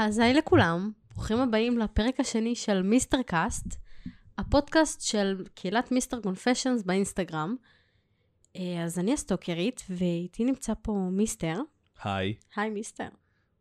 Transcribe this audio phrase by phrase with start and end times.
[0.00, 3.66] אז היי לכולם, ברוכים הבאים לפרק השני של מיסטר קאסט,
[4.38, 7.56] הפודקאסט של קהילת מיסטר קונפשיונס באינסטגרם.
[8.56, 11.60] אה, אז אני הסטוקרית, ואיתי נמצא פה מיסטר.
[12.04, 13.08] היי, היי מיסטר,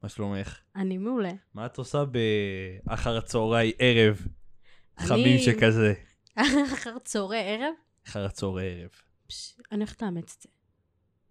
[0.04, 0.60] מה שלומך?
[0.76, 1.32] אני מעולה.
[1.54, 2.04] מה את עושה
[2.86, 4.28] באחר הצהרי ערב?
[4.98, 5.94] אני- חמים שכזה.
[6.74, 7.74] אחר צהרי ערב,
[8.08, 8.90] אחר הצהרי ערב.
[9.28, 10.50] פש, אני הולכת לאמץ את זה.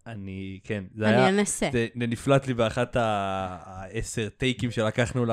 [0.06, 1.68] אני, כן, זה אני היה, אנסה.
[1.72, 5.24] זה זה נפלט לי באחת העשר טייקים שלקחנו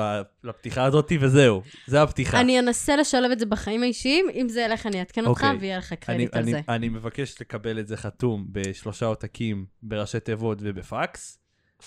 [0.44, 2.40] לפתיחה הזאת, וזהו, זה הפתיחה.
[2.40, 5.56] אני אנסה לשלב את זה בחיים האישיים, אם זה ילך אני אעדכן אותך אוקיי.
[5.60, 6.60] ויהיה לך אני, קרדיט על אני, זה.
[6.68, 11.38] אני מבקש לקבל את זה חתום בשלושה עותקים, בראשי תיבות ובפקס.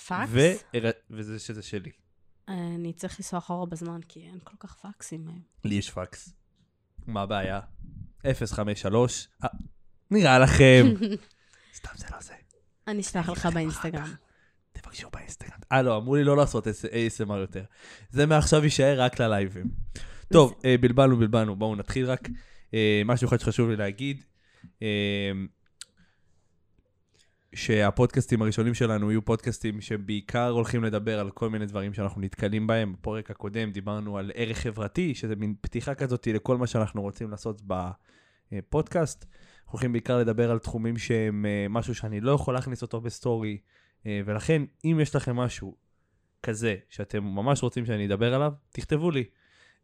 [0.07, 0.29] פקס?
[0.29, 0.41] ו...
[1.09, 1.91] וזה שזה שלי.
[2.47, 5.41] אני צריך לנסוע אחורה בזמן, כי אין כל כך פקסים היום.
[5.63, 6.33] לי יש פקס.
[7.07, 7.59] מה הבעיה?
[8.55, 9.27] 053.
[9.43, 9.49] אה,
[10.11, 10.85] נראה לכם.
[11.77, 12.33] סתם זה לא זה.
[12.87, 14.13] אני אשלח לך באינסטגרם.
[14.71, 15.59] תבקשו באינסטגרם.
[15.71, 17.63] אה, לא, אמרו לי לא לעשות ASMR יותר.
[18.09, 19.65] זה מעכשיו יישאר רק ללייבים.
[20.33, 21.55] טוב, אה, בלבלנו, בלבלנו.
[21.55, 22.29] בואו נתחיל רק.
[22.73, 24.23] אה, משהו אחד שחשוב לי להגיד,
[24.81, 25.31] אה,
[27.55, 32.93] שהפודקאסטים הראשונים שלנו יהיו פודקאסטים שבעיקר הולכים לדבר על כל מיני דברים שאנחנו נתקלים בהם.
[32.93, 37.61] בפרק הקודם דיברנו על ערך חברתי, שזה מין פתיחה כזאת לכל מה שאנחנו רוצים לעשות
[38.51, 39.25] בפודקאסט.
[39.67, 43.57] אנחנו הולכים בעיקר לדבר על תחומים שהם אה, משהו שאני לא יכול להכניס אותו בסטורי,
[44.05, 45.75] אה, ולכן אם יש לכם משהו
[46.43, 49.23] כזה שאתם ממש רוצים שאני אדבר עליו, תכתבו לי.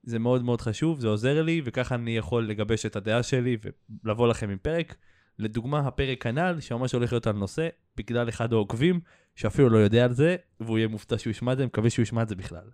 [0.03, 3.58] זה מאוד מאוד חשוב, זה עוזר לי, וככה אני יכול לגבש את הדעה שלי
[4.03, 4.95] ולבוא לכם עם פרק.
[5.40, 9.00] לדוגמה, הפרק הנ"ל, שממש הולך להיות על נושא, בגלל אחד העוקבים,
[9.36, 12.22] שאפילו לא יודע על זה, והוא יהיה מופתע שהוא ישמע את זה, מקווה שהוא ישמע
[12.22, 12.69] את זה בכלל.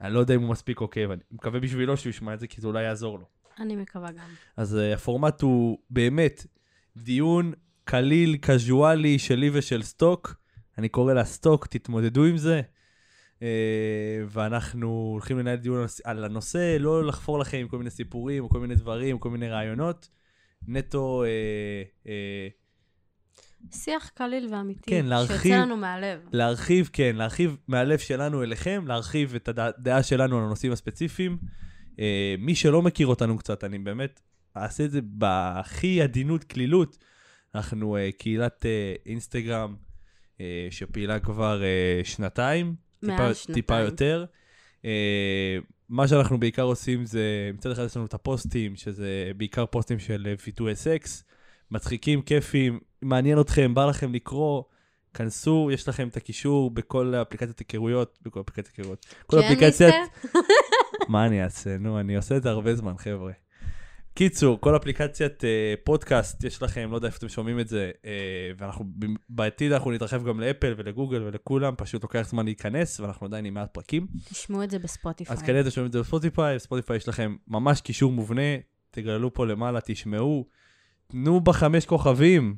[0.00, 2.60] אני לא יודע אם הוא מספיק עוקב, אני מקווה בשבילו שהוא ישמע את זה, כי
[2.60, 3.26] זה אולי יעזור לו.
[3.60, 4.28] אני מקווה גם.
[4.56, 6.46] אז uh, הפורמט הוא באמת
[6.96, 7.52] דיון
[7.84, 10.34] קליל, קזואלי שלי ושל סטוק.
[10.78, 12.60] אני קורא לה סטוק, תתמודדו עם זה.
[13.38, 13.40] Uh,
[14.28, 18.60] ואנחנו הולכים לנהל דיון על הנושא, לא לחפור לכם עם כל מיני סיפורים, או כל
[18.60, 20.08] מיני דברים, כל מיני רעיונות.
[20.68, 21.24] נטו,
[22.04, 22.08] uh,
[23.74, 24.90] שיח קליל ואמיתי.
[24.90, 26.20] כן, להרחיב- שיוצא לנו מהלב.
[26.32, 31.38] להרחיב, כן, להרחיב מהלב שלנו אליכם, להרחיב את הדעה שלנו על הנושאים הספציפיים.
[31.98, 32.00] Uh,
[32.38, 34.20] מי שלא מכיר אותנו קצת, אני באמת
[34.56, 36.98] אעשה את זה בהכי עדינות, קלילות.
[37.54, 39.76] אנחנו uh, קהילת uh, אינסטגרם
[40.70, 41.62] שפעילה כבר
[42.04, 43.54] שנתיים, טיפה, שנתיים.
[43.54, 44.24] טיפה יותר.
[45.88, 50.26] מה שאנחנו בעיקר עושים זה, מצד אחד יש לנו את הפוסטים, שזה בעיקר פוסטים של
[50.30, 51.24] אה, פיתוי סקס,
[51.70, 54.62] מצחיקים, כיפים, מעניין אתכם, בא לכם לקרוא,
[55.14, 59.06] כנסו, יש לכם את הקישור בכל אפליקציית היכרויות, בכל אפליקציית היכרויות.
[59.26, 59.94] כל כן, אפליקציית...
[61.08, 61.78] מה אני אעשה?
[61.78, 63.32] נו, אני עושה את זה הרבה זמן, חבר'ה.
[64.14, 68.50] קיצור, כל אפליקציית אה, פודקאסט יש לכם, לא יודע איפה אתם שומעים את זה, אה,
[68.58, 68.84] ואנחנו
[69.28, 73.74] בעתיד אנחנו נתרחב גם לאפל ולגוגל ולכולם, פשוט לוקח זמן להיכנס, ואנחנו עדיין עם מעט
[73.74, 74.06] פרקים.
[74.28, 75.36] תשמעו את זה בספוטיפיי.
[75.36, 78.56] אז כנראה אתם שומעים את זה בספוטיפיי, בספוטיפיי יש לכם ממש קישור מובנה,
[78.90, 80.46] תגללו פה למעלה, תשמעו,
[81.06, 82.56] תנו בחמש כוכבים,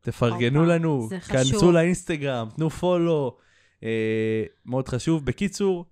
[0.00, 1.08] תפרגנו לנו.
[1.28, 3.36] כנסו לאינסטגרם, תנו פולו,
[3.82, 5.24] אה, מאוד חשוב.
[5.24, 5.86] בקיצור,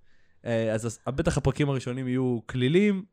[0.44, 3.04] אז אז בטח הפרקים הראשונים יהיו כלילים,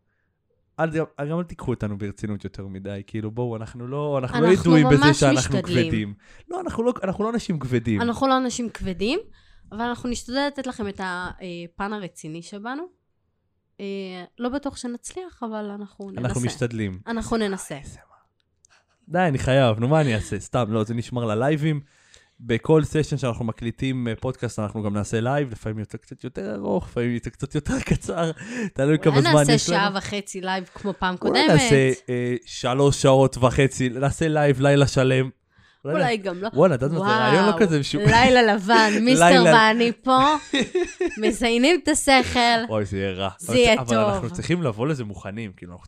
[0.79, 0.89] אל,
[1.29, 4.87] גם אל תיקחו אותנו ברצינות יותר מדי, כאילו בואו, אנחנו לא, אנחנו לא אנחנו ידועים
[4.89, 5.85] בזה שאנחנו משתדלים.
[5.85, 6.13] כבדים.
[6.49, 8.01] לא, אנחנו לא, אנחנו לא אנשים כבדים.
[8.01, 9.19] אנחנו לא אנשים כבדים,
[9.71, 12.83] אבל אנחנו נשתדל לתת לכם את הפן הרציני שבנו.
[13.79, 13.85] אה,
[14.39, 16.21] לא בטוח שנצליח, אבל אנחנו ננסה.
[16.21, 16.99] אנחנו משתדלים.
[17.07, 17.77] אנחנו ננסה.
[19.07, 20.39] די, אני חייב, נו מה אני אעשה?
[20.39, 21.81] סתם, לא, זה נשמר ללייבים.
[22.39, 26.87] בכל סשן שאנחנו מקליטים אה, פודקאסט, אנחנו גם נעשה לייב, לפעמים יוצא קצת יותר ארוך,
[26.87, 28.31] לפעמים יוצא קצת יותר קצר,
[28.73, 29.77] תלוי כמה אולי זמן נעשה יש לנו.
[29.79, 31.49] שעה וחצי לייב כמו פעם אולי קודמת.
[31.61, 35.29] נעשה אה, שלוש שעות וחצי, נעשה לייב לילה שלם.
[35.85, 36.49] אולי אולי גם לא.
[36.53, 38.01] וואלה, את יודעת מה, זה רעיון לא כזה משהו.
[38.05, 40.19] לילה לבן, מיסטר ואני פה,
[41.21, 42.39] מזיינים את השכל.
[42.69, 43.29] אוי, זה יהיה רע.
[43.39, 44.13] זה אבל- יהיה אבל טוב.
[44.13, 45.73] אנחנו צריכים לבוא לזה מוכנים, כאילו.
[45.73, 45.87] אנחנו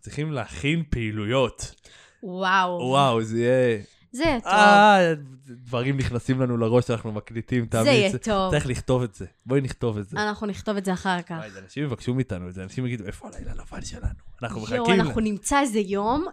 [0.00, 1.74] צריכים להכין פעילויות.
[2.22, 2.78] וואו.
[2.82, 3.78] וואו, זה יהיה...
[4.12, 4.52] זה יהיה טוב.
[4.52, 5.14] אה,
[5.48, 7.84] דברים נכנסים לנו לראש שאנחנו מקליטים, תמיד.
[7.84, 8.50] זה יהיה טוב.
[8.50, 9.26] צריך לכתוב את זה.
[9.46, 10.16] בואי נכתוב את זה.
[10.22, 11.36] אנחנו נכתוב את זה אחר כך.
[11.38, 14.14] וואי, אנשים יבקשו מאיתנו את זה, אנשים יגידו, איפה הלילה הלבן שלנו?
[14.42, 15.00] אנחנו יואו, מחכים.
[15.00, 16.26] אנחנו לה." נמצא איזה יום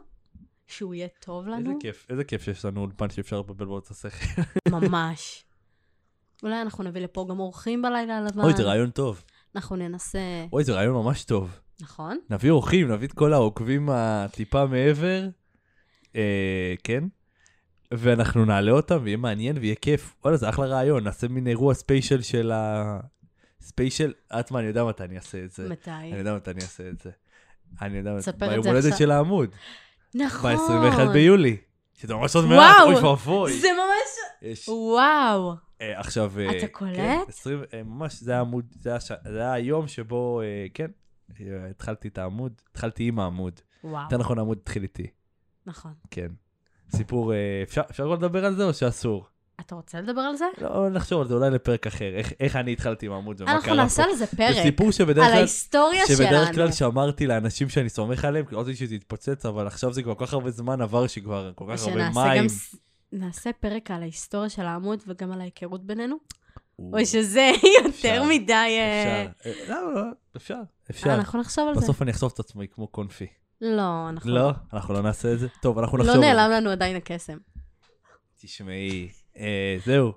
[0.67, 1.79] שהוא יהיה טוב איזה לנו.
[1.79, 4.41] כיף, איזה כיף שיש לנו אולפן שאפשר לבלבל בו את השכל.
[4.79, 5.45] ממש.
[6.43, 8.41] אולי אנחנו נביא לפה גם אורחים בלילה הלבן.
[8.41, 9.23] אוי, זה רעיון טוב.
[9.55, 10.19] אנחנו ננסה...
[10.53, 11.59] אוי, זה רעיון ממש טוב.
[11.81, 12.19] נכון?
[12.29, 15.27] נביא אורחים, נביא את כל העוקבים הטיפה מעבר.
[16.15, 17.03] אה, כן?
[17.93, 20.15] ואנחנו נעלה אותם, ויהיה מעניין ויהיה כיף.
[20.23, 22.99] וואלה, זה אחלה רעיון, נעשה מין אירוע special של ה...
[23.61, 25.69] special, את מה, אני יודע מתי אני אעשה את זה.
[25.69, 25.89] מתי?
[25.91, 27.09] אני יודע מתי אני אעשה את זה.
[27.81, 28.21] אני יודע מתי.
[28.21, 28.97] תספר את ביום זה הולדת עכשיו.
[28.99, 29.49] של העמוד.
[30.15, 30.55] נכון.
[30.55, 31.57] ב-21 ביולי.
[31.93, 33.59] שזה ממש עוד מעט, אוי ואבוי.
[33.59, 34.41] זה ממש...
[34.51, 35.53] יש- וואו.
[35.81, 36.31] אה, עכשיו...
[36.39, 36.95] אה, אתה קולט?
[36.95, 39.11] כן, 20, אה, ממש, זה היה עמוד, זה היה, ש...
[39.23, 40.87] זה היה היום שבו, אה, כן,
[41.39, 43.59] אה, התחלתי את העמוד, התחלתי עם העמוד.
[43.83, 45.07] וואו, יותר נכון, העמוד התחיל איתי,
[45.65, 45.93] נכון.
[46.11, 46.27] כן.
[46.95, 49.25] סיפור, אה, אפשר, אפשר כבר לדבר על זה או שאסור?
[49.59, 50.45] אתה רוצה לדבר על זה?
[50.61, 53.61] לא, נחשוב על זה אולי לפרק אחר, איך, איך אני התחלתי עם העמוד ומה קרה
[53.61, 53.65] פה.
[53.65, 56.53] אנחנו נעשה על זה זה פרק, סיפור שבדרך על כלל, ההיסטוריה שבדרך שלנו.
[56.53, 60.15] כלל שמרתי לאנשים שאני סומך עליהם, כי לא רציתי שזה יתפוצץ, אבל עכשיו זה כבר
[60.15, 62.41] כל כך הרבה זמן עבר שכבר כל כך הרבה מים.
[62.41, 62.47] גם
[63.11, 66.15] נעשה פרק על ההיסטוריה של העמוד וגם על ההיכרות בינינו?
[66.79, 67.51] או, שזה
[67.85, 68.53] יותר מדי...
[68.53, 70.01] אה, אפשר, אה, לא, לא,
[70.37, 70.59] אפשר,
[70.89, 71.13] אפשר.
[71.13, 71.81] אנחנו נחשוב על זה.
[71.81, 73.27] בסוף אני אחשוף את עצמי כמו קונפי.
[73.61, 75.47] לא, אנחנו לא, אנחנו לא נעשה את זה.
[75.61, 76.33] טוב, אנחנו נחשוב לא על זה.
[76.33, 77.37] נעלם לנו עדיין הקסם.
[78.41, 80.13] תשמעי, אה, זהו,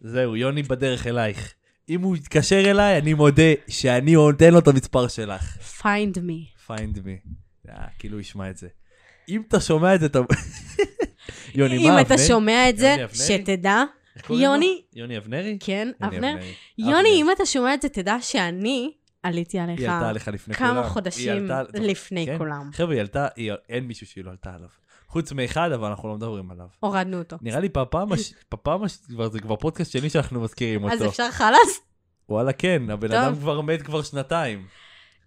[0.00, 1.54] זהו, יוני בדרך אלייך.
[1.88, 5.56] אם הוא יתקשר אליי, אני מודה שאני נותן לו את המספר שלך.
[5.80, 6.68] find me.
[6.68, 7.32] find me.
[7.68, 8.68] אה, כאילו הוא ישמע את זה.
[9.28, 10.18] אם אתה שומע את זה, אתה...
[11.54, 12.26] יוני, אם מה, אתה אבנר?
[12.26, 13.14] שומע את זה, אבנרי?
[13.14, 13.82] שתדע?
[14.30, 15.56] יוני, יוני אבנרי?
[15.60, 16.52] כן, אבנר, אבנרי.
[16.78, 17.08] יוני.
[17.14, 18.92] אם אתה שומע את זה, תדע שאני
[19.22, 20.70] עליתי עליך היא עלתה עליך לפני כולם.
[20.70, 22.38] כמה חודשים עלתה- לפני כן.
[22.38, 22.70] כולם.
[22.72, 24.68] חבר'ה, היא עלתה, היא- אין מישהו שהיא לא עלתה עליו.
[25.08, 26.66] חוץ מאחד, אבל אנחנו לא מדברים עליו.
[26.80, 27.36] הורדנו אותו.
[27.42, 28.34] נראה לי בפעם, הש...
[28.52, 28.98] בפעם, הש...
[29.32, 31.10] זה כבר פודקאסט שני שאנחנו מזכירים אז אותו.
[31.10, 31.80] אפשר חלאס?
[32.28, 33.16] וואלה, כן, הבן טוב.
[33.16, 34.66] אדם כבר מת כבר שנתיים.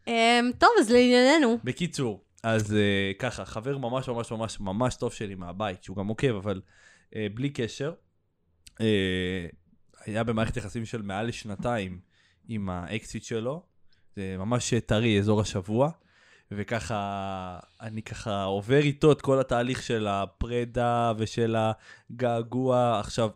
[0.08, 0.14] אמ,
[0.58, 1.58] טוב, אז לענייננו.
[1.64, 2.76] בקיצור, אז uh,
[3.20, 6.62] ככה, חבר ממש ממש ממש ממש טוב שלי מהבית, שהוא גם עוקב, אבל
[7.10, 7.94] uh, בלי קשר,
[8.72, 8.82] uh,
[10.06, 12.00] היה במערכת יחסים של מעל לשנתיים
[12.48, 13.64] עם האקסיט שלו,
[14.16, 15.90] זה ממש טרי, אזור השבוע,
[16.52, 21.56] וככה, אני ככה עובר איתו את כל התהליך של הפרידה ושל
[22.12, 23.00] הגעגוע.
[23.00, 23.30] עכשיו,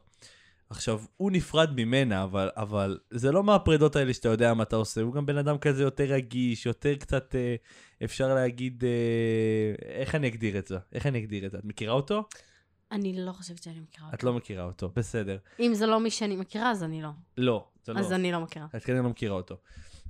[0.69, 5.01] עכשיו, הוא נפרד ממנה, אבל, אבל זה לא מהפרידות האלה שאתה יודע מה אתה עושה,
[5.01, 7.55] הוא גם בן אדם כזה יותר רגיש, יותר קצת, אה,
[8.03, 10.77] אפשר להגיד, אה, איך אני אגדיר את זה?
[10.93, 11.57] איך אני אגדיר את זה?
[11.57, 12.23] את מכירה אותו?
[12.91, 14.27] אני לא חושבת שאני מכירה את אותו.
[14.27, 15.37] לא מכירה אותו, בסדר.
[15.59, 17.09] אם זה לא מי שאני מכירה, אז אני לא.
[17.37, 17.99] לא, זה לא.
[17.99, 18.67] אז אני לא מכירה.
[18.75, 19.57] את כנראה לא מכירה אותו.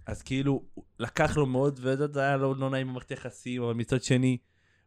[0.07, 0.63] אז כאילו,
[0.99, 4.37] לקח לו מאוד, וזה היה לו לא נעים במערכת יחסים, אבל מצד שני,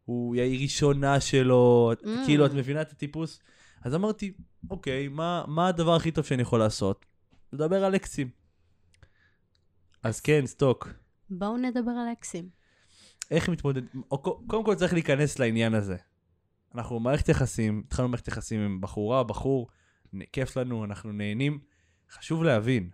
[0.04, 2.06] הוא היא ראשונה שלו, Mm.
[2.26, 3.40] כאילו, את מבינה את הטיפוס?
[3.82, 4.32] אז אמרתי,
[4.70, 7.06] אוקיי, מה, מה הדבר הכי טוב שאני יכול לעשות?
[7.52, 8.30] לדבר על אקסים.
[10.02, 10.88] אז כן, סטוק.
[11.30, 12.48] בואו נדבר על אקסים.
[13.30, 13.82] איך מתמודד...
[14.46, 15.96] קודם כל צריך להיכנס לעניין הזה.
[16.74, 19.68] אנחנו במערכת יחסים, התחלנו מערכת יחסים עם בחורה, בחור,
[20.32, 21.58] כיף לנו, אנחנו נהנים.
[22.10, 22.90] חשוב להבין,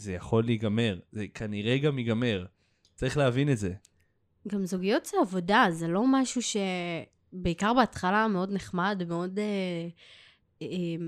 [0.00, 2.46] זה יכול להיגמר, זה כנראה גם ייגמר.
[2.94, 3.72] צריך להבין את זה.
[4.48, 6.56] גם זוגיות זה עבודה, זה לא משהו ש...
[7.32, 9.38] בעיקר בהתחלה מאוד נחמד, מאוד...
[9.38, 9.88] אה,
[10.62, 11.06] אה,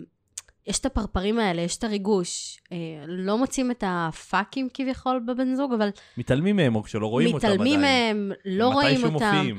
[0.66, 2.60] יש את הפרפרים האלה, יש את הריגוש.
[2.72, 7.46] אה, לא מוצאים את הפאקים כביכול בבן זוג, אבל מתעלמים מהם, או כשלא רואים אותם
[7.46, 7.60] עדיין.
[7.60, 9.12] מתעלמים מהם, לא רואים אותם.
[9.12, 9.56] מופיעים.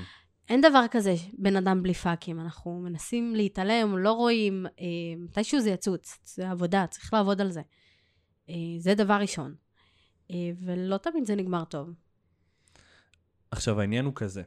[0.49, 2.39] אין דבר כזה בן אדם בלי פאקים.
[2.39, 4.85] אנחנו מנסים להתעלם, לא רואים, אה,
[5.17, 6.19] מתישהו זה יצוץ.
[6.23, 7.61] זה עבודה, צריך לעבוד על זה.
[8.49, 9.55] אה, זה דבר ראשון.
[10.31, 11.89] אה, ולא תמיד זה נגמר טוב.
[13.51, 14.43] עכשיו, העניין הוא כזה.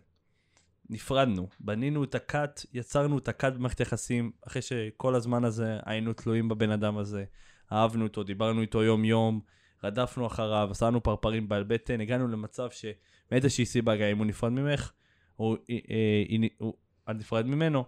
[0.90, 6.48] נפרדנו, בנינו את הכת, יצרנו את הכת במערכת יחסים, אחרי שכל הזמן הזה היינו תלויים
[6.48, 7.24] בבן אדם הזה,
[7.72, 9.40] אהבנו אותו, דיברנו איתו יום-יום,
[9.84, 14.92] רדפנו אחריו, עשינו פרפרים בבטן, הגענו למצב שמאיזושהי סיבה, גם אם הוא נפרד ממך,
[15.38, 16.70] או אה, אה,
[17.10, 17.84] את נפרד ממנו,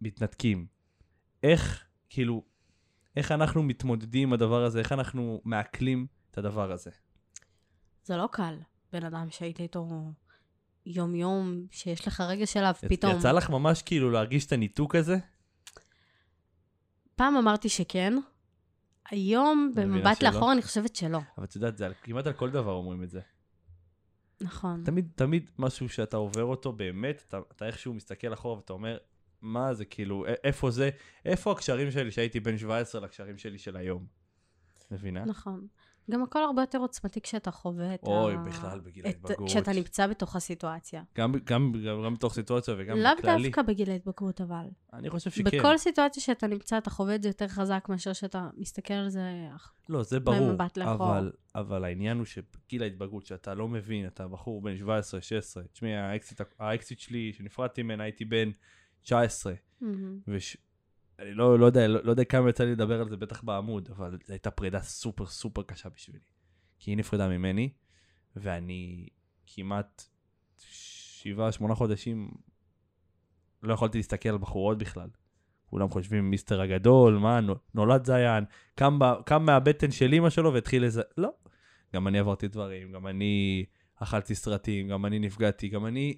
[0.00, 0.66] מתנתקים.
[1.42, 2.42] איך, כאילו,
[3.16, 6.90] איך אנחנו מתמודדים עם הדבר הזה, איך אנחנו מעכלים את הדבר הזה?
[8.04, 8.54] זה לא קל.
[8.92, 10.12] בן אדם שהיית איתו
[10.86, 13.16] יום-יום, שיש לך רגש אליו, יצ- פתאום...
[13.18, 15.16] יצא לך ממש כאילו להרגיש את הניתוק הזה?
[17.16, 18.12] פעם אמרתי שכן,
[19.10, 20.22] היום, במבט.
[20.22, 21.18] לאחור, אני חושבת שלא.
[21.38, 23.20] אבל את יודעת, זה על- כמעט על כל דבר אומרים את זה.
[24.40, 24.82] נכון.
[24.84, 28.98] תמיד, תמיד משהו שאתה עובר אותו באמת, אתה, אתה איכשהו מסתכל אחורה ואתה אומר,
[29.42, 30.90] מה זה כאילו, איפה זה,
[31.24, 34.06] איפה הקשרים שלי שהייתי בן 17 לקשרים שלי של היום?
[34.90, 35.24] מבינה?
[35.24, 35.66] נכון.
[36.10, 38.36] גם הכל הרבה יותר עוצמתי כשאתה חווה את אוי, ה...
[38.36, 39.48] בכלל, בגיל ההתבגרות.
[39.48, 41.02] כשאתה נמצא בתוך הסיטואציה.
[41.16, 43.42] גם, גם, גם, גם בתוך סיטואציה וגם לאו בכללי.
[43.42, 44.66] דווקא בגיל ההתבגרות, אבל.
[44.92, 45.58] אני חושב שכן.
[45.58, 49.48] בכל סיטואציה שאתה נמצא, אתה חווה את זה יותר חזק מאשר שאתה מסתכל על זה.
[49.88, 50.52] לא, זה ברור.
[50.84, 55.96] אבל, אבל העניין הוא שבגיל ההתבגרות, שאתה לא מבין, אתה בחור בן 17, 16, תשמעי,
[55.96, 58.50] האקסית, האקסית שלי, שנפרדתי ממנה, הייתי בן
[59.02, 60.20] 19, מהמם.
[60.28, 60.56] וש...
[61.18, 63.88] אני לא, לא, יודע, לא, לא יודע כמה יצא לי לדבר על זה בטח בעמוד,
[63.90, 66.24] אבל זו הייתה פרידה סופר סופר קשה בשבילי.
[66.78, 67.72] כי היא נפרדה ממני,
[68.36, 69.08] ואני
[69.46, 70.02] כמעט
[70.56, 72.30] שבעה, שמונה חודשים
[73.62, 75.08] לא יכולתי להסתכל על בחורות בכלל.
[75.66, 80.52] כולם חושבים מיסטר הגדול, מה, נו- נולד זיין, קם, ב- קם מהבטן של אימא שלו
[80.52, 81.30] והתחיל לזה, לא.
[81.94, 83.64] גם אני עברתי דברים, גם אני
[83.96, 86.14] אכלתי סרטים, גם אני נפגעתי, גם אני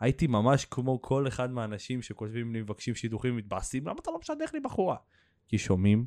[0.00, 4.50] הייתי ממש כמו כל אחד מהאנשים שכותבים לי, מבקשים שידוכים, מתבאסים, למה אתה לא משדך
[4.54, 4.96] לי בחורה?
[5.48, 6.06] כי שומעים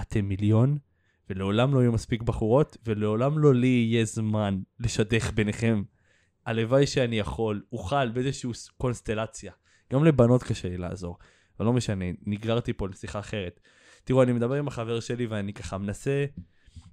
[0.00, 0.78] אתם מיליון,
[1.30, 5.82] ולעולם לא יהיו מספיק בחורות, ולעולם לא לי יהיה זמן לשדך ביניכם.
[6.46, 9.52] הלוואי שאני יכול, אוכל באיזושהי קונסטלציה.
[9.92, 11.18] גם לבנות קשה לי לעזור,
[11.58, 13.60] אבל לא משנה, נגררתי פה לשיחה אחרת.
[14.04, 16.24] תראו, אני מדבר עם החבר שלי ואני ככה מנסה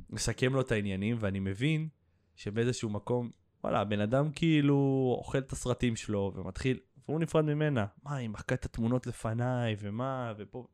[0.09, 1.87] לסכם לו את העניינים, ואני מבין
[2.35, 3.31] שבאיזשהו מקום,
[3.63, 7.85] וואלה, הבן אדם כאילו אוכל את הסרטים שלו ומתחיל, והוא נפרד ממנה.
[8.03, 10.67] מה, היא מחקה את התמונות לפניי, ומה, ופה...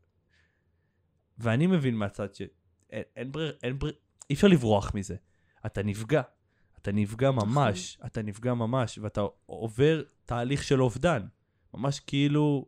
[1.38, 2.42] ואני מבין מהצד ש...
[2.89, 3.92] אין, אין ברר, אין ברר,
[4.30, 5.15] אי אפשר לברוח מזה.
[5.65, 6.22] אתה נפגע.
[6.82, 11.27] אתה נפגע ממש, אתה נפגע ממש, ואתה עובר תהליך של אובדן.
[11.74, 12.65] ממש כאילו,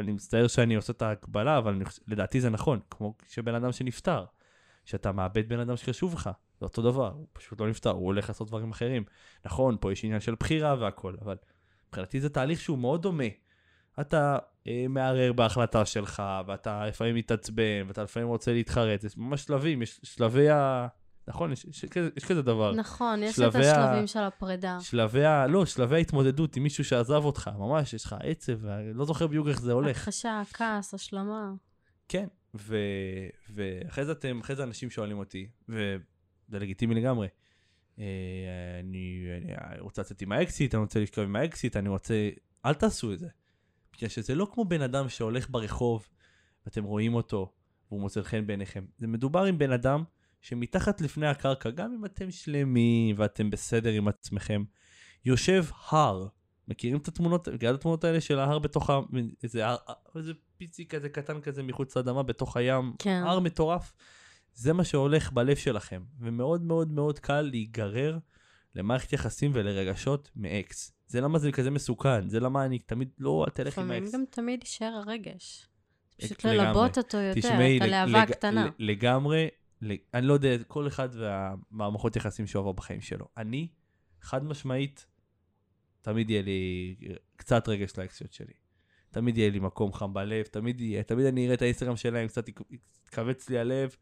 [0.00, 4.24] אני מצטער שאני עושה את ההקבלה, אבל אני, לדעתי זה נכון, כמו שבן אדם שנפטר.
[4.84, 6.30] שאתה מאבד בן אדם שחשוב לך,
[6.60, 9.04] זה אותו דבר, הוא פשוט לא נפטר, הוא הולך לעשות דברים אחרים.
[9.44, 11.36] נכון, פה יש עניין של בחירה והכל, אבל
[11.88, 13.24] מבחינתי זה תהליך שהוא מאוד דומה.
[14.00, 19.82] אתה אה, מערער בהחלטה שלך, ואתה לפעמים מתעצבן, ואתה לפעמים רוצה להתחרט, זה ממש שלבים,
[19.82, 20.86] יש שלבי ה...
[21.28, 22.72] נכון, יש, יש, יש, יש כזה דבר.
[22.72, 24.06] נכון, יש את השלבים ה...
[24.06, 24.78] של הפרידה.
[24.80, 25.46] שלבי ה...
[25.46, 29.60] לא, שלבי ההתמודדות עם מישהו שעזב אותך, ממש, יש לך עצב, לא זוכר בדיוק איך
[29.60, 29.96] זה הולך.
[29.96, 31.52] הכחשה, כעס, השלמה.
[32.08, 32.76] כן, ו...
[33.54, 35.48] ואחרי זה אתם, אחרי זה אנשים שואלים אותי,
[36.48, 37.28] וזה לגיטימי לגמרי.
[37.98, 38.04] אה,
[38.80, 39.26] אני,
[39.70, 42.30] אני רוצה לצאת עם האקסיט, אני רוצה לשכב עם האקסיט, אני רוצה...
[42.64, 43.28] אל תעשו את זה.
[43.96, 46.08] בגלל שזה לא כמו בן אדם שהולך ברחוב,
[46.66, 47.52] ואתם רואים אותו,
[47.88, 48.84] והוא מוצא חן בעיניכם.
[48.98, 50.04] זה מדובר עם בן אדם
[50.40, 54.64] שמתחת לפני הקרקע, גם אם אתם שלמים ואתם בסדר עם עצמכם,
[55.24, 56.26] יושב הר.
[56.68, 59.00] מכירים את התמונות, מכירים את התמונות האלה של ההר בתוך ה...
[59.42, 59.76] איזה, הר,
[60.16, 63.22] איזה פיצי כזה קטן כזה מחוץ לאדמה בתוך הים, כן.
[63.26, 63.92] הר מטורף.
[64.54, 68.18] זה מה שהולך בלב שלכם, ומאוד מאוד מאוד קל להיגרר
[68.74, 70.92] למערכת יחסים ולרגשות מאקס.
[71.06, 74.06] זה למה זה כזה מסוכן, זה למה אני תמיד לא תלך עם האקס.
[74.06, 75.68] לפעמים גם תמיד יישאר הרגש.
[76.20, 78.70] פשוט ללבות אותו יותר, תשמעי, את הלהבה הקטנה.
[78.78, 79.48] לגמרי,
[80.14, 83.28] אני לא יודע, כל אחד והמערכות יחסים שהוא עבר בחיים שלו.
[83.36, 83.68] אני,
[84.20, 85.06] חד משמעית,
[86.02, 86.94] תמיד יהיה לי
[87.36, 88.52] קצת רגש לאקסיות שלי.
[89.10, 92.48] תמיד יהיה לי מקום חם בלב, תמיד יהיה, תמיד אני אראה את האינסטגרם שלהם, קצת
[93.04, 93.96] יתכווץ לי הלב.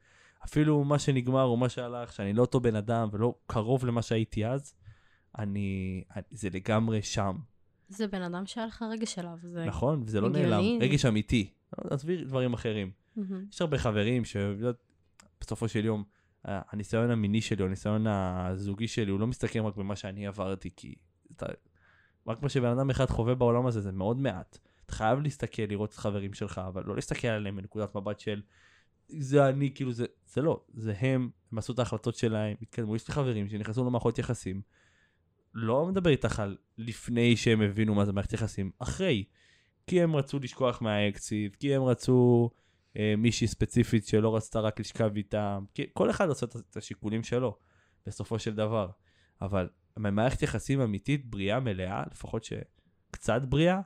[0.44, 4.46] אפילו מה שנגמר או מה שהלך, שאני לא אותו בן אדם ולא קרוב למה שהייתי
[4.46, 4.74] אז,
[5.38, 7.36] אני, זה לגמרי שם.
[7.88, 11.52] זה בן אדם שהיה לך רגש אליו, זה נכון, וזה לא נעלם, רגש אמיתי.
[11.90, 12.90] עזבי דברים אחרים.
[13.16, 13.20] Mm-hmm.
[13.52, 16.04] יש הרבה חברים שבסופו של יום,
[16.44, 20.94] הניסיון המיני שלי, או הניסיון הזוגי שלי, הוא לא מסתכם רק במה שאני עברתי, כי
[21.36, 21.46] אתה,
[22.26, 24.58] רק מה שבן אדם אחד חווה בעולם הזה זה מאוד מעט.
[24.86, 28.42] אתה חייב להסתכל, לראות את החברים שלך, אבל לא להסתכל עליהם מנקודת מבט של
[29.18, 33.08] זה אני, כאילו זה, זה לא, זה הם, הם עשו את ההחלטות שלהם, התקדמו, יש
[33.08, 34.62] לי חברים שנכנסו למערכות יחסים,
[35.54, 39.24] לא מדבר איתך על לפני שהם הבינו מה זה מערכת יחסים, אחרי.
[39.86, 42.50] כי הם רצו לשכוח מהאקסיט, כי הם רצו
[42.96, 47.56] אה, מישהי ספציפית שלא רצתה רק לשכב איתם, כי כל אחד עושה את השיקולים שלו,
[48.06, 48.90] בסופו של דבר.
[49.40, 53.80] אבל מערכת יחסים אמיתית, בריאה, מלאה, לפחות שקצת בריאה,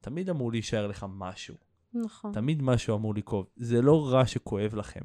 [0.00, 1.71] תמיד אמור להישאר לך משהו.
[1.94, 2.32] נכון.
[2.32, 3.46] תמיד משהו אמור לקרוב.
[3.56, 5.00] זה לא רע שכואב לכם.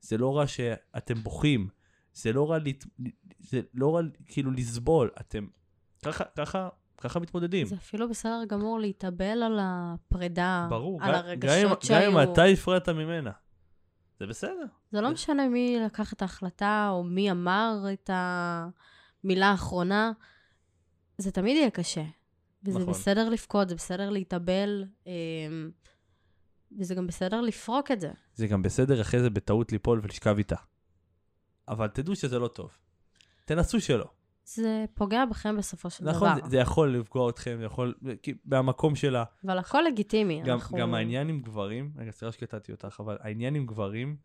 [0.00, 1.68] זה לא רע שאתם בוכים.
[2.14, 2.84] זה לא רע, לת...
[3.38, 5.10] זה לא רע כאילו לסבול.
[5.20, 5.46] אתם
[6.04, 6.68] ככה, ככה,
[6.98, 7.66] ככה מתמודדים.
[7.66, 11.14] זה אפילו בסדר גמור להתאבל על הפרידה, ברור, על ג...
[11.14, 12.12] הרגשות גם שהיו.
[12.12, 13.30] גם אם אתה הפרעת ממנה.
[14.20, 14.66] זה בסדר.
[14.92, 20.12] זה לא משנה מי לקח את ההחלטה, או מי אמר את המילה האחרונה,
[21.18, 22.04] זה תמיד יהיה קשה.
[22.64, 22.90] וזה נכון.
[22.92, 25.70] בסדר לבכות, זה בסדר להתאבל, אמ,
[26.78, 28.10] וזה גם בסדר לפרוק את זה.
[28.34, 30.56] זה גם בסדר אחרי זה בטעות ליפול ולשכב איתה.
[31.68, 32.70] אבל תדעו שזה לא טוב.
[33.44, 34.06] תנסו שלא.
[34.44, 36.44] זה פוגע בכם בסופו של נכון, דבר.
[36.44, 39.24] זה, זה יכול לפגוע אתכם, זה יכול, כי מהמקום שלה.
[39.44, 40.42] אבל הכל לגיטימי.
[40.42, 40.78] גם, אנחנו...
[40.78, 44.16] גם העניין עם גברים, רגע, סליחה שקטעתי אותך, אבל העניין עם גברים,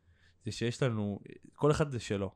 [0.44, 1.20] זה שיש לנו,
[1.54, 2.32] כל אחד זה שלו.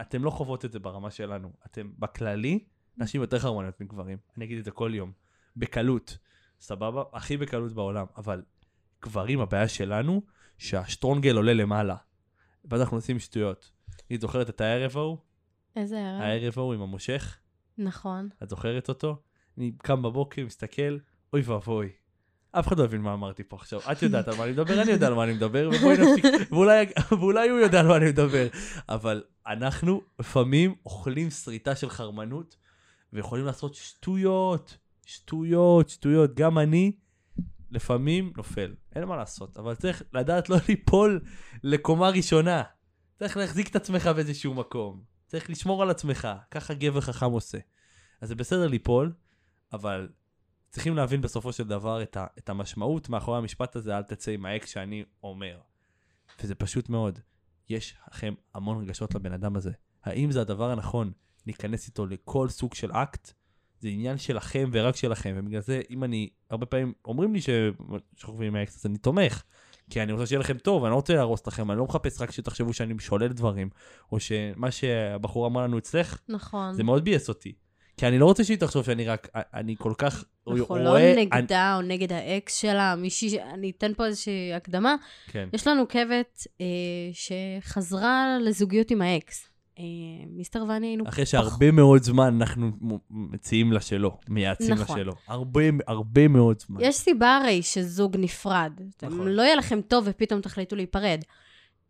[0.00, 1.52] אתם לא חוות את זה ברמה שלנו.
[1.66, 2.64] אתם, בכללי,
[2.96, 4.18] נשים יותר חרמוניות מגברים.
[4.36, 5.12] אני אגיד את זה כל יום.
[5.56, 6.18] בקלות,
[6.60, 7.02] סבבה?
[7.12, 8.06] הכי בקלות בעולם.
[8.16, 8.42] אבל
[9.02, 10.22] גברים, הבעיה שלנו,
[10.58, 11.96] שהשטרונגל עולה למעלה.
[12.64, 13.70] ואז אנחנו עושים שטויות.
[14.10, 15.18] היא זוכרת את הערב ההוא?
[15.76, 16.20] איזה ערב?
[16.22, 17.38] הערב ההוא עם המושך?
[17.78, 18.28] נכון.
[18.42, 19.16] את זוכרת אותו?
[19.58, 20.98] אני קם בבוקר, מסתכל,
[21.32, 21.88] אוי ואבוי.
[22.52, 23.80] אף אחד לא הבין מה אמרתי פה עכשיו.
[23.92, 26.86] את יודעת על מה אני מדבר, אני יודע על מה אני מדבר, ובואי נפסיק, ואולי,
[27.10, 28.46] ואולי הוא יודע על מה אני מדבר.
[28.88, 32.56] אבל אנחנו לפעמים אוכלים שריטה של חרמנות,
[33.12, 34.76] ויכולים לעשות שטויות,
[35.06, 36.34] שטויות, שטויות.
[36.34, 36.92] גם אני
[37.70, 41.24] לפעמים נופל, אין מה לעשות, אבל צריך לדעת לא ליפול
[41.62, 42.62] לקומה ראשונה.
[43.18, 45.02] צריך להחזיק את עצמך באיזשהו מקום.
[45.26, 47.58] צריך לשמור על עצמך, ככה גבר חכם עושה.
[48.20, 49.12] אז זה בסדר ליפול,
[49.72, 50.08] אבל
[50.70, 54.46] צריכים להבין בסופו של דבר את, ה, את המשמעות מאחורי המשפט הזה, אל תצא עם
[54.46, 55.60] האקס שאני אומר.
[56.42, 57.18] וזה פשוט מאוד.
[57.68, 59.72] יש לכם המון רגשות לבן אדם הזה.
[60.04, 61.12] האם זה הדבר הנכון
[61.46, 63.32] להיכנס איתו לכל סוג של אקט?
[63.80, 68.56] זה עניין שלכם ורק שלכם, ובגלל זה, אם אני, הרבה פעמים אומרים לי ששוכבים עם
[68.56, 69.42] האקס, אז אני תומך.
[69.90, 72.30] כי אני רוצה שיהיה לכם טוב, אני לא רוצה להרוס לכם, אני לא מחפש רק
[72.30, 73.68] שתחשבו שאני שולל דברים,
[74.12, 76.74] או שמה שהבחור אמר לנו אצלך, נכון.
[76.74, 77.52] זה מאוד ביאס אותי.
[77.96, 80.82] כי אני לא רוצה שהיא תחשוב שאני רק, אני כל כך אנחנו רואה...
[80.82, 84.94] לא אני- נגדה או נגד האקס שלה, מישהי, אני אתן פה איזושהי הקדמה.
[85.26, 85.48] כן.
[85.52, 86.66] יש לנו עוקבת אה,
[87.12, 89.49] שחזרה לזוגיות עם האקס.
[89.80, 91.08] אה, מיסטר ואני היינו...
[91.08, 92.70] אחרי שהרבה מאוד זמן אנחנו
[93.10, 94.98] מציעים לה שלא, מייעצים לה נכון.
[94.98, 95.12] שלא.
[95.26, 96.80] הרבה, הרבה מאוד זמן.
[96.80, 98.72] יש סיבה הרי שזוג נפרד.
[99.02, 99.28] נכון.
[99.28, 101.20] לא יהיה לכם טוב ופתאום תחליטו להיפרד.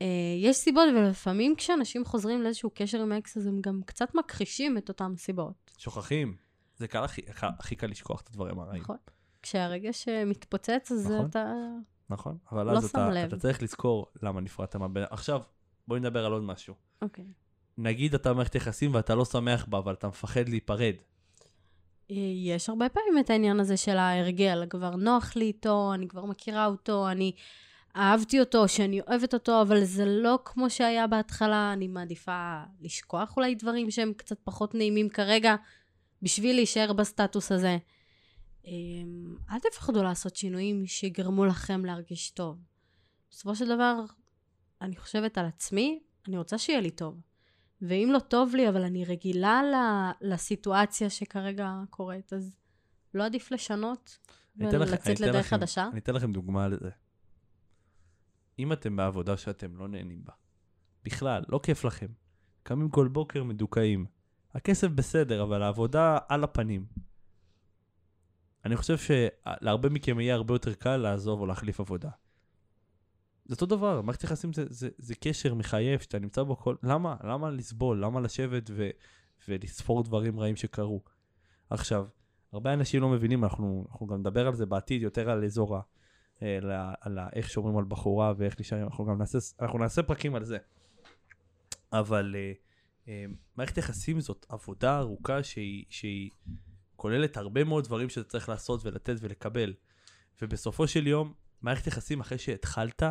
[0.02, 0.06] אה,
[0.38, 4.88] יש סיבות, ולפעמים כשאנשים חוזרים לאיזשהו קשר עם האקס, אז הם גם קצת מכחישים את
[4.88, 5.70] אותן סיבות.
[5.78, 6.36] שוכחים.
[6.76, 8.82] זה קל הכי, הכי קל לשכוח את הדברים הרעים.
[8.82, 8.96] נכון.
[9.42, 11.26] כשהרגש מתפוצץ, אז נכון.
[11.26, 11.54] אתה...
[12.10, 12.38] נכון?
[12.52, 13.26] אבל לא אז אתה, לב.
[13.26, 15.02] אתה צריך לזכור למה נפרדת מהבן...
[15.10, 15.42] עכשיו,
[15.88, 16.74] בואי נדבר על עוד משהו.
[17.02, 17.24] אוקיי.
[17.82, 20.94] נגיד אתה במערכת יחסים ואתה לא שמח בה, אבל אתה מפחד להיפרד.
[22.10, 26.24] אה, יש הרבה פעמים את העניין הזה של ההרגל, כבר נוח לי איתו, אני כבר
[26.24, 27.32] מכירה אותו, אני
[27.96, 33.54] אהבתי אותו, שאני אוהבת אותו, אבל זה לא כמו שהיה בהתחלה, אני מעדיפה לשכוח אולי
[33.54, 35.56] דברים שהם קצת פחות נעימים כרגע,
[36.22, 37.78] בשביל להישאר בסטטוס הזה.
[38.66, 38.72] אה,
[39.50, 42.56] אל תפחדו לעשות שינויים שיגרמו לכם להרגיש טוב.
[43.30, 43.94] בסופו של דבר,
[44.82, 47.29] אני חושבת על עצמי, אני רוצה שיהיה לי טוב.
[47.82, 49.60] ואם לא טוב לי, אבל אני רגילה
[50.20, 52.56] לסיטואציה שכרגע קורית, אז
[53.14, 54.18] לא עדיף לשנות
[54.56, 55.88] ולצאת לדרך לכם- חדשה?
[55.92, 56.90] אני אתן לכם דוגמה לזה.
[58.58, 60.32] אם אתם בעבודה שאתם לא נהנים בה,
[61.04, 62.06] בכלל, לא כיף לכם,
[62.62, 64.06] קמים כל בוקר מדוכאים,
[64.54, 66.86] הכסף בסדר, אבל העבודה על הפנים.
[68.64, 72.10] אני חושב שלהרבה מכם יהיה הרבה יותר קל לעזוב או להחליף עבודה.
[73.50, 76.76] זה אותו דבר, מערכת יחסים זה, זה, זה קשר מחייב שאתה נמצא בו כל...
[76.82, 77.16] למה?
[77.24, 78.04] למה לסבול?
[78.04, 78.90] למה לשבת ו,
[79.48, 81.00] ולספור דברים רעים שקרו?
[81.70, 82.06] עכשיו,
[82.52, 85.80] הרבה אנשים לא מבינים, אנחנו, אנחנו גם נדבר על זה בעתיד, יותר על אזור ה...
[86.42, 90.34] אה, על, על איך שומרים על בחורה ואיך להישאר, אנחנו גם נעשה, אנחנו נעשה פרקים
[90.34, 90.58] על זה.
[91.92, 92.52] אבל אה,
[93.08, 93.24] אה,
[93.56, 96.30] מערכת יחסים זאת עבודה ארוכה שהיא, שהיא
[96.96, 99.74] כוללת הרבה מאוד דברים שאתה צריך לעשות ולתת ולקבל.
[100.42, 101.32] ובסופו של יום,
[101.62, 103.02] מערכת יחסים אחרי שהתחלת,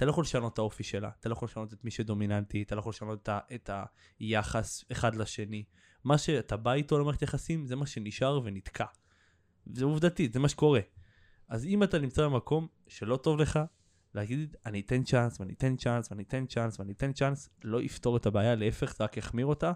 [0.00, 2.74] אתה לא יכול לשנות את האופי שלה, אתה לא יכול לשנות את מי שדומיננטי, אתה
[2.74, 3.70] לא יכול לשנות את,
[4.18, 5.64] היחס אחד לשני.
[6.04, 8.84] מה שאתה בא איתו למערכת יחסים, זה מה שנשאר ונתקע.
[9.66, 10.80] זה עובדתית, זה מה שקורה.
[11.48, 13.58] אז אם אתה נמצא במקום שלא טוב לך,
[14.14, 18.16] להגיד, אני אתן צ'אנס, ואני אתן צ'אנס, ואני אתן צ'אנס, ואני אתן צ'אנס, לא יפתור
[18.16, 19.72] את הבעיה, להפך, זה רק יחמיר אותה,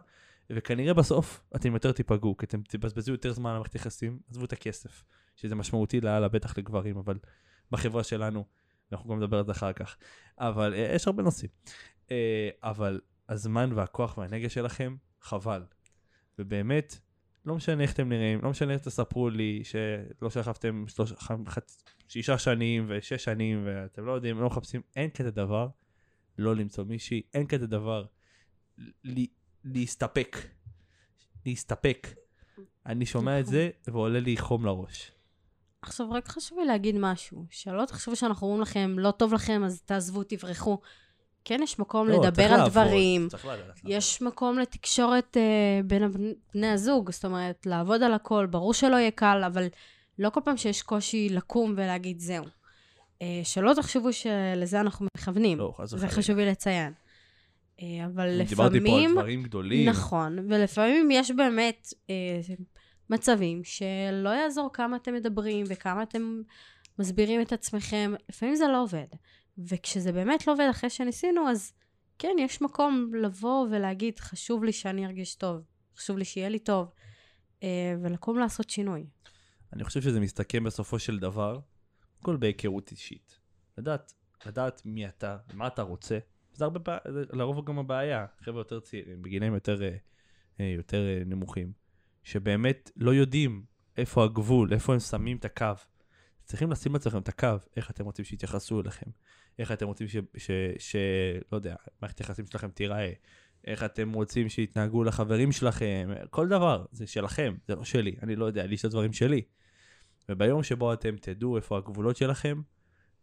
[0.51, 4.53] וכנראה בסוף אתם יותר תיפגעו, כי אתם תבזבזו יותר זמן על מערכת יחסים, עזבו את
[4.53, 5.05] הכסף,
[5.37, 7.19] שזה משמעותי לאללה, בטח לגברים, אבל
[7.71, 8.45] בחברה שלנו,
[8.93, 9.97] אנחנו גם נדבר על זה אחר כך,
[10.39, 11.51] אבל אה, יש הרבה נושאים.
[12.11, 15.65] אה, אבל הזמן והכוח והאנרגיה שלכם, חבל.
[16.39, 16.99] ובאמת,
[17.45, 20.85] לא משנה איך אתם נראים, לא משנה איך תספרו לי שלא שכבתם
[22.09, 25.69] שישה שנים ושש שנים ואתם לא יודעים, לא מחפשים, אין כזה דבר
[26.39, 28.05] לא למצוא מישהי, אין כזה דבר
[29.05, 29.25] ל,
[29.65, 30.37] להסתפק.
[31.47, 32.07] להסתפק.
[32.87, 33.55] אני שומע את נכון.
[33.55, 35.14] זה ועולה לי חום לראש.
[35.87, 39.83] עכשיו, רק חשוב לי להגיד משהו, שלא תחשבו שאנחנו אומרים לכם, לא טוב לכם, אז
[39.83, 40.79] תעזבו, תברחו.
[41.45, 43.29] כן, יש מקום לא, לדבר על לעבוד, דברים.
[43.85, 46.11] יש מקום לתקשורת אה, בין
[46.55, 49.67] בני הזוג, זאת אומרת, לעבוד על הכל, ברור שלא יהיה קל, אבל
[50.19, 52.45] לא כל פעם שיש קושי לקום ולהגיד זהו.
[53.23, 56.09] אה, שלא תחשבו שלזה אנחנו מכוונים, לא, זה.
[56.09, 56.93] חשוב לי לציין.
[57.83, 59.89] אה, אבל דיברתי פה על לפעמים, דברים גדולים.
[59.89, 62.41] נכון, ולפעמים יש באמת אה,
[63.11, 66.43] מצבים שלא יעזור כמה אתם מדברים וכמה אתם
[66.99, 69.07] מסבירים את עצמכם, לפעמים זה לא עובד.
[69.59, 71.73] וכשזה באמת לא עובד אחרי שניסינו, אז
[72.19, 75.63] כן, יש מקום לבוא ולהגיד, חשוב לי שאני ארגיש טוב,
[75.97, 76.93] חשוב לי שיהיה לי טוב,
[77.63, 79.07] אה, ולקום לעשות שינוי.
[79.73, 81.61] אני חושב שזה מסתכם בסופו של דבר,
[82.23, 83.39] קודם כל בהיכרות אישית.
[83.79, 84.13] לדעת,
[84.47, 86.19] לדעת מי אתה, מה אתה רוצה.
[86.53, 89.97] זה הרבה פעמים, לרוב גם הבעיה, חבר'ה יותר צעירים, בגילאים יותר, אה,
[90.61, 91.73] אה, יותר נמוכים,
[92.25, 93.65] שבאמת לא יודעים
[93.97, 95.67] איפה הגבול, איפה הם שמים את הקו.
[96.45, 99.11] צריכים לשים לעצמכם את הקו, איך אתם רוצים שיתייחסו אליכם,
[99.59, 100.17] איך אתם רוצים ש...
[100.37, 100.97] ש, ש
[101.53, 103.13] לא יודע, מערכת היחסים שלכם תיראה,
[103.65, 108.45] איך אתם רוצים שיתנהגו לחברים שלכם, כל דבר, זה שלכם, זה לא שלי, אני לא
[108.45, 109.43] יודע, לי יש את הדברים שלי.
[110.29, 112.61] וביום שבו אתם תדעו איפה הגבולות שלכם,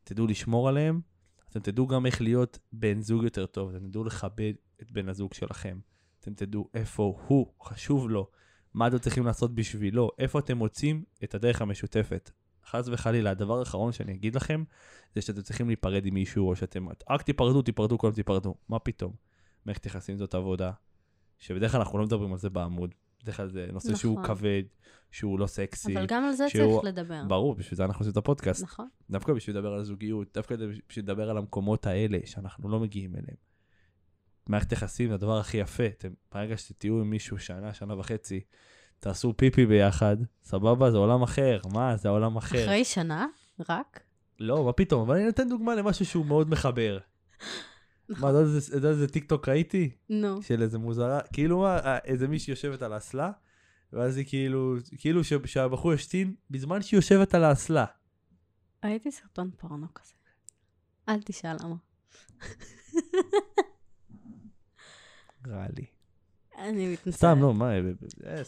[0.04, 1.02] תדעו לשמור עליהם,
[1.50, 5.34] אתם תדעו גם איך להיות בן זוג יותר טוב, אתם תדעו לכבד את בן הזוג
[5.34, 5.80] שלכם,
[6.20, 8.32] אתם תדעו איפה הוא, חשוב לו,
[8.74, 12.32] מה אתם צריכים לעשות בשבילו, איפה אתם מוצאים את הדרך המשותפת.
[12.66, 14.64] חס וחלילה, הדבר האחרון שאני אגיד לכם,
[15.16, 18.56] זה שאתם צריכים להיפרד עם מישהו, או שאתם, רק תיפרדו, תיפרדו, כולם תיפרדו.
[18.70, 19.14] מה פתאום?
[19.66, 20.72] מערכת יחסים זאת עבודה,
[21.40, 22.96] שבדרך כלל אנחנו לא מדברים על זה בעמוד.
[23.24, 24.36] בדרך כלל זה נושא שהוא נכון.
[24.36, 24.64] כבד,
[25.12, 25.98] שהוא לא סקסי.
[25.98, 27.24] אבל גם על זה שהוא- צריך לדבר.
[27.28, 28.64] ברור, בשביל זה אנחנו עושים את הפודקאסט.
[28.64, 28.88] נכון.
[29.10, 30.56] דווקא בשביל לדבר על זוגיות, דווקא
[30.90, 33.51] בשביל לדבר על המקומות האלה שאנחנו לא מגיעים אליהם.
[34.48, 35.86] מערכת יחסים זה הדבר הכי יפה.
[35.86, 38.40] אתם, ברגע שתהיו עם מישהו שנה, שנה וחצי,
[39.00, 40.92] תעשו פיפי ביחד, סבבה?
[40.92, 41.60] זה עולם אחר.
[41.74, 42.64] מה, זה עולם אחר.
[42.66, 43.28] אחרי שנה?
[43.70, 44.00] רק?
[44.40, 46.98] לא, מה פתאום, אבל אני נותן דוגמה למשהו שהוא מאוד מחבר.
[48.20, 48.38] מה, אתה
[48.76, 49.92] יודע איזה- טיק טוק ראיתי?
[50.10, 50.42] נו.
[50.42, 53.32] של איזה מוזרה, כאילו מה, אה, איזה מישהי יושבת על האסלה,
[53.94, 57.86] ואז היא כאילו, כאילו שהבחור ישתין בזמן שהיא יושבת על האסלה.
[58.86, 60.14] ראיתי סרטון פורנו כזה.
[61.10, 61.76] אל תשאל למה.
[65.48, 65.86] רע לי.
[66.58, 67.16] אני מתנצלת.
[67.16, 67.80] סתם, לא, מה, אה,
[68.26, 68.42] אה, אה,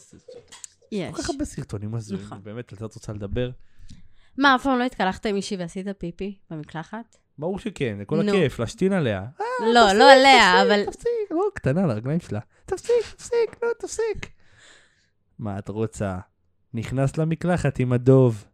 [0.92, 1.14] יש.
[1.14, 2.42] כל כך הרבה סרטונים הזויים, נכון.
[2.42, 3.50] באמת, על זה את רוצה לדבר?
[4.38, 7.16] מה, אף פעם לא התקלחת עם מישהי ועשית פיפי במקלחת?
[7.38, 8.28] ברור שכן, זה כל.
[8.28, 9.26] הכיף, להשתין עליה.
[9.74, 10.84] לא, לא עליה, אבל...
[10.86, 12.40] תפסיק, לא, קטנה על הרגליים שלה.
[12.66, 14.30] תפסיק, תפסיק, נו, תפסיק.
[15.38, 16.18] מה את רוצה?
[16.74, 18.44] נכנס למקלחת עם הדוב.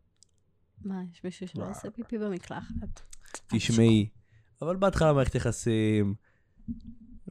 [0.84, 3.00] מה, יש מישהו שלא עושה פיפי במקלחת?
[3.50, 4.08] תשמעי,
[4.62, 6.14] אבל בהתחלה מערכת יחסים,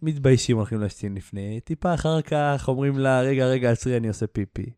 [0.01, 4.71] מתביישים הולכים להשתין לפני, טיפה אחר כך אומרים לה, רגע, רגע, עצרי, אני עושה פיפי.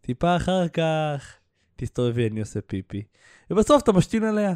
[0.00, 1.36] טיפה אחר כך,
[1.76, 3.02] תסתובבי, אני עושה פיפי.
[3.50, 4.54] ובסוף אתה משתין עליה.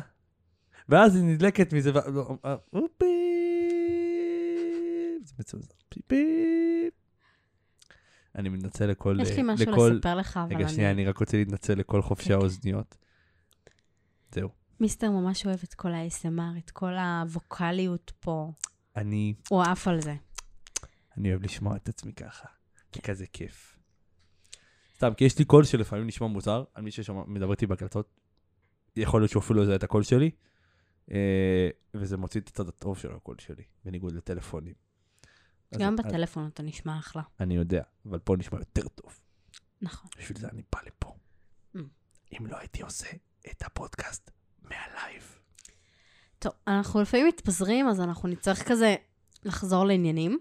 [0.88, 1.98] ואז היא נדלקת מזה, ו...
[2.12, 2.56] לא, אה,
[5.24, 6.90] זה מצוין, פיפי.
[8.34, 9.18] אני מתנצל לכל...
[9.22, 9.92] יש לי משהו לכל...
[9.94, 12.40] לספר לך, אבל רגע, שנייה, אני רק רוצה להתנצל לכל חובשי כן, כן.
[12.40, 12.96] האוזניות.
[14.32, 14.48] זהו.
[14.80, 18.52] מיסטר ממש אוהב את כל ה-SMR, את כל הווקאליות פה.
[18.96, 20.14] אני הוא עף על זה.
[21.16, 22.48] אני אוהב לשמוע את עצמי ככה.
[22.94, 23.78] זה כזה כיף.
[24.96, 28.20] סתם, כי יש לי קול שלפעמים נשמע מוזר, על מי שמדבר איתי בהקלטות.
[28.96, 30.30] יכול להיות שהוא אפילו לא יודע את הקול שלי,
[31.11, 34.74] אה, וזה מוציא את הצד הטוב של הקול שלי, בניגוד לטלפונים.
[35.78, 37.22] גם בטלפון אתה נשמע אחלה.
[37.40, 39.20] אני יודע, אבל פה נשמע יותר טוב.
[39.83, 40.11] נכון.
[40.18, 41.16] בשביל זה אני בא לפה.
[41.76, 41.78] Mm.
[42.33, 43.09] אם לא הייתי עושה
[43.50, 44.30] את הפודקאסט
[44.62, 45.38] מה live.
[46.44, 48.94] טוב, אנחנו לפעמים מתפזרים, אז אנחנו נצטרך כזה
[49.44, 50.38] לחזור לעניינים.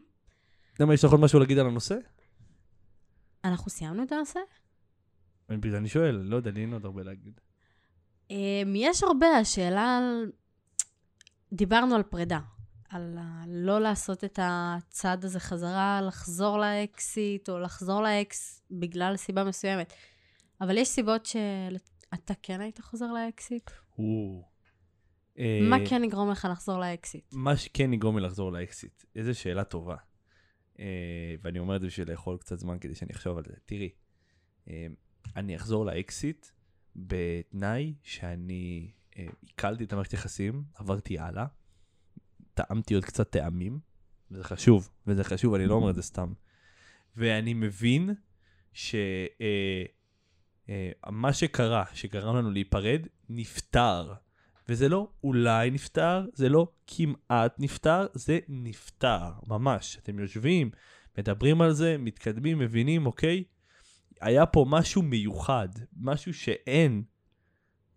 [0.79, 1.95] למה, יש לך עוד משהו להגיד על הנושא?
[3.43, 4.39] אנחנו סיימנו את הנושא?
[5.49, 7.39] אני- אני שואל, לא יודע, לי אין עוד הרבה להגיד.
[8.29, 8.35] אמ,
[8.75, 10.31] יש הרבה, השאלה על...
[11.53, 12.39] דיברנו על פרידה,
[12.89, 19.93] על לא לעשות את הצעד הזה חזרה, לחזור לאקסית, או לחזור לאקס בגלל סיבה מסוימת.
[20.61, 23.71] אבל יש סיבות שאתה כן היית חוזר לאקסיט?
[23.99, 24.52] או.
[25.37, 27.33] מה אה, כן יגרום לך לחזור לאקסיט?
[27.33, 29.95] מה שכן יגרום לי לחזור לאקסיט, איזו שאלה טובה.
[30.79, 33.53] אה, ואני אומר את זה בשביל לאכול קצת זמן כדי שאני אחשוב על זה.
[33.65, 33.89] תראי,
[34.67, 34.87] אה,
[35.35, 36.47] אני אחזור לאקסיט
[36.95, 38.91] בתנאי שאני
[39.41, 41.45] עיכלתי את המערכת יחסים, עברתי הלאה,
[42.53, 43.79] טעמתי עוד קצת טעמים,
[44.31, 46.33] וזה חשוב, וזה חשוב, אני לא אומר את זה סתם.
[47.15, 48.09] ואני מבין
[48.73, 48.95] שמה
[50.69, 54.13] אה, מה שקרה, שגרם לנו להיפרד, נפתר.
[54.69, 59.97] וזה לא אולי נפתר, זה לא כמעט נפתר, זה נפתר, ממש.
[60.03, 60.71] אתם יושבים,
[61.17, 63.43] מדברים על זה, מתקדמים, מבינים, אוקיי?
[64.21, 67.03] היה פה משהו מיוחד, משהו שאין,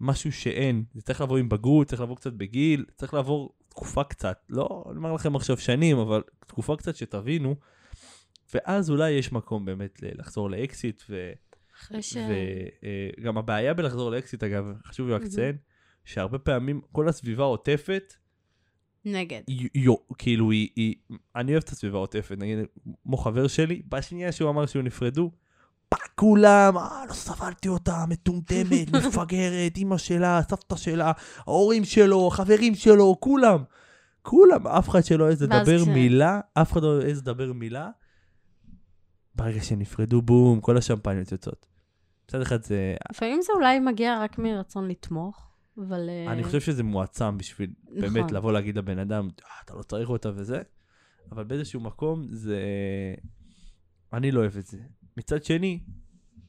[0.01, 0.85] משהו שאין.
[0.95, 4.97] זה צריך לבוא עם בגרות, צריך לבוא קצת בגיל, צריך לעבור תקופה קצת, לא אני
[4.97, 7.57] אומר לכם עכשיו שנים, אבל תקופה קצת שתבינו,
[8.55, 11.33] ואז אולי יש מקום באמת לחזור לאקסית, ו...
[11.77, 12.17] אחרי ש...
[13.21, 15.23] וגם הבעיה בלחזור לאקסית, אגב, חשוב לי רק.
[15.23, 15.57] לציין,
[16.07, 18.15] שהרבה פעמים כל הסביבה העוטפת,
[19.05, 19.41] נגד.
[19.75, 20.95] יו, כאילו היא, היא,
[21.37, 22.59] אני אוהב את הסביבה העוטפת, נגיד,
[23.03, 25.31] כמו חבר שלי, בשנייה שהוא אמר שהוא נפרדו,
[25.89, 32.75] fuck כולם, אה, לא סבלתי אותה, מטומטמת, מפגרת, אימא שלה, סבתא שלה, ההורים שלו, החברים
[32.75, 33.65] שלו, כולם.
[34.23, 37.91] כולם, אף אחד שלא העז ואז לדבר כש- מילה, אף אחד לא העז לדבר מילה.
[39.35, 41.67] ברגע שנפרדו, בום, כל השמפניות יוצאות.
[42.25, 45.47] מצד אחד זה, לפעמים זה אולי מגיע רק מרצון לתמוך,
[45.79, 46.09] אבל...
[46.09, 48.35] אה, אני חושב שזה מועצם בשביל באמת נכון.
[48.35, 50.63] לבוא להגיד לבן אדם, "אה, אתה לא צריך אותה וזה,
[51.33, 52.61] אבל באיזשהו מקום זה...
[54.13, 54.79] אני לא אוהב את זה.
[55.17, 55.81] מצד שני,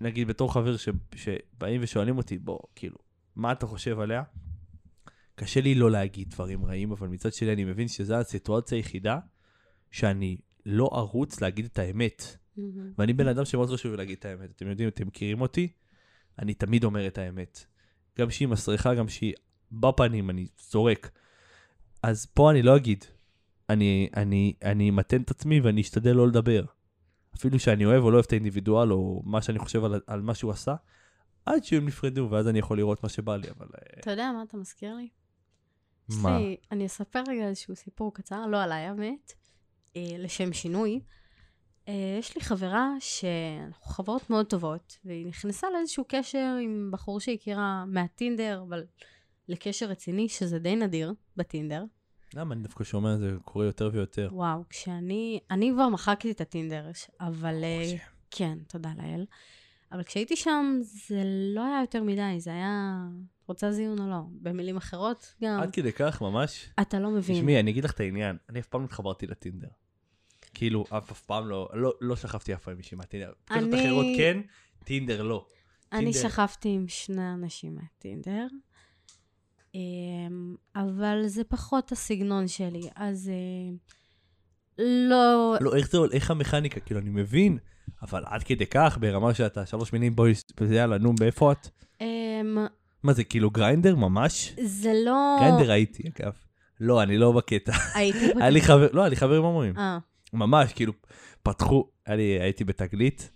[0.02, 0.90] נגיד בתור חבר ש...
[1.16, 2.98] שבאים ושואלים אותי, בוא, כאילו,
[3.36, 4.24] מה אתה חושב עליה?
[5.36, 9.20] קשה לי לא להגיד דברים רעים, אבל מצד שני אני מבין שזו הסיטואציה היחידה
[9.92, 12.38] שאני לא ארוץ להגיד את האמת.
[12.58, 12.92] מהמם.
[12.98, 14.50] ואני בן אדם שמאוד חשוב להגיד את האמת.
[14.56, 15.72] אתם יודעים, אתם מכירים אותי,
[16.40, 17.66] אני תמיד אומר את האמת.
[18.18, 19.34] גם שהיא מסריחה, גם שהיא
[19.72, 21.12] בפנים, אני זורק.
[22.04, 23.06] אז פה אני לא אגיד.
[23.70, 26.66] אני, אני, אני אמתן את עצמי ואני אשתדל לא לדבר.
[27.36, 30.36] אפילו שאני אוהב או לא אוהב את האינדיבידואל, או מה שאני חושב על, על מה
[30.36, 30.76] שהוא עשה,
[31.46, 33.68] עד שהם נפרדו, ואז אני יכול לראות מה שבא לי, אבל...
[33.76, 35.10] אה, אתה יודע מה אתה מזכיר לי?
[36.10, 36.40] מה?
[36.40, 39.34] לי, אני אספר רגע איזשהו סיפור קצר, לא עליי האמת,
[39.96, 41.00] אה, לשם שינוי.
[41.88, 47.36] אה, יש לי חברה שאנחנו חברות מאוד טובות, והיא נכנסה לאיזשהו קשר עם בחור שהיא
[47.36, 48.84] הכירה מהטינדר, אבל
[49.48, 51.84] לקשר רציני, שזה די נדיר בטינדר.
[52.34, 54.30] למה אני דווקא שומע את זה קורה יותר ויותר.
[54.32, 57.64] וואו, כשאני, אני כבר מחקתי את הטינדר, אבל...
[57.64, 57.98] אה.
[58.32, 59.26] כן, תודה לאל.
[59.92, 61.22] אבל כשהייתי שם, זה
[61.56, 63.08] לא היה יותר מדי, זה היה...
[63.48, 64.22] רוצה זיון או לא?
[64.42, 66.70] במילים אחרות גם, עד כדי כך, ממש?
[66.82, 67.36] אתה לא מבין.
[67.36, 69.68] תשמעי, אני אגיד לך את העניין, אני אף פעם לא התחברתי לטינדר.
[70.58, 73.32] כאילו, אף אף פעם לא, לא, לא שכבתי אף פעם עם מישהי מהטינדר.
[73.52, 74.38] אני- אפליקציות אחרות כן,
[74.84, 75.46] טינדר לא.
[75.94, 76.30] אני טינדר.
[76.30, 78.48] שכבתי עם שני אנשים מהטינדר,
[79.76, 83.76] אמ, אבל זה פחות הסגנון שלי, אז אה,
[85.10, 85.56] לא...
[85.62, 87.58] לא, איך זה, איך המכניקה, כאילו, אני מבין,
[88.02, 90.34] אבל עד כדי כך, ברמה שאתה שלוש מילים, בואי,
[90.72, 91.68] יאללה, נו, באיפה את?
[92.02, 92.58] אמ,
[93.04, 94.54] מה זה, כאילו גריינדר ממש?
[94.64, 95.38] זה לא...
[95.40, 96.34] גריינדר הייתי, אגב.
[96.80, 97.72] לא, אני לא בקטע.
[97.96, 98.26] הייתי...
[98.40, 99.78] היה לי חבר, לא, היה לי חבר עם הומואים.
[99.78, 99.98] אה,
[100.38, 100.94] ממש, כאילו,
[101.44, 103.32] פתחו, לי, הייתי בתגלית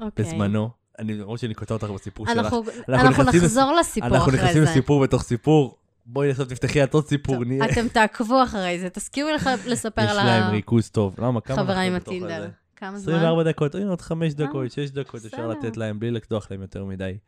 [0.00, 0.24] אוקיי.
[0.24, 0.70] בזמנו.
[0.98, 2.38] אני, למרות שאני קוטע אותך בסיפור שלך.
[2.38, 4.70] אנחנו אנחנו אנחנו נכנסים נחזור לסיפור אנחנו אחרי נכנסים זה.
[4.70, 5.78] לסיפור בתוך סיפור.
[6.06, 7.64] בואי עכשיו תפתחי את עוד סיפור, נהיה...
[7.64, 11.14] אתם תעקבו אחרי זה, תזכירו לך לספר יש על להם ריכוז טוב.
[11.18, 11.40] למה?
[11.40, 12.48] כמה החברה עם אנחנו הטינדר.
[12.76, 13.14] כמה זמן?
[13.14, 15.48] 24 דקות, הנה עוד 5 דקות, אה, 6 דקות, אפשר.
[15.48, 17.18] לתת להם בלי לקדוח להם יותר מדי.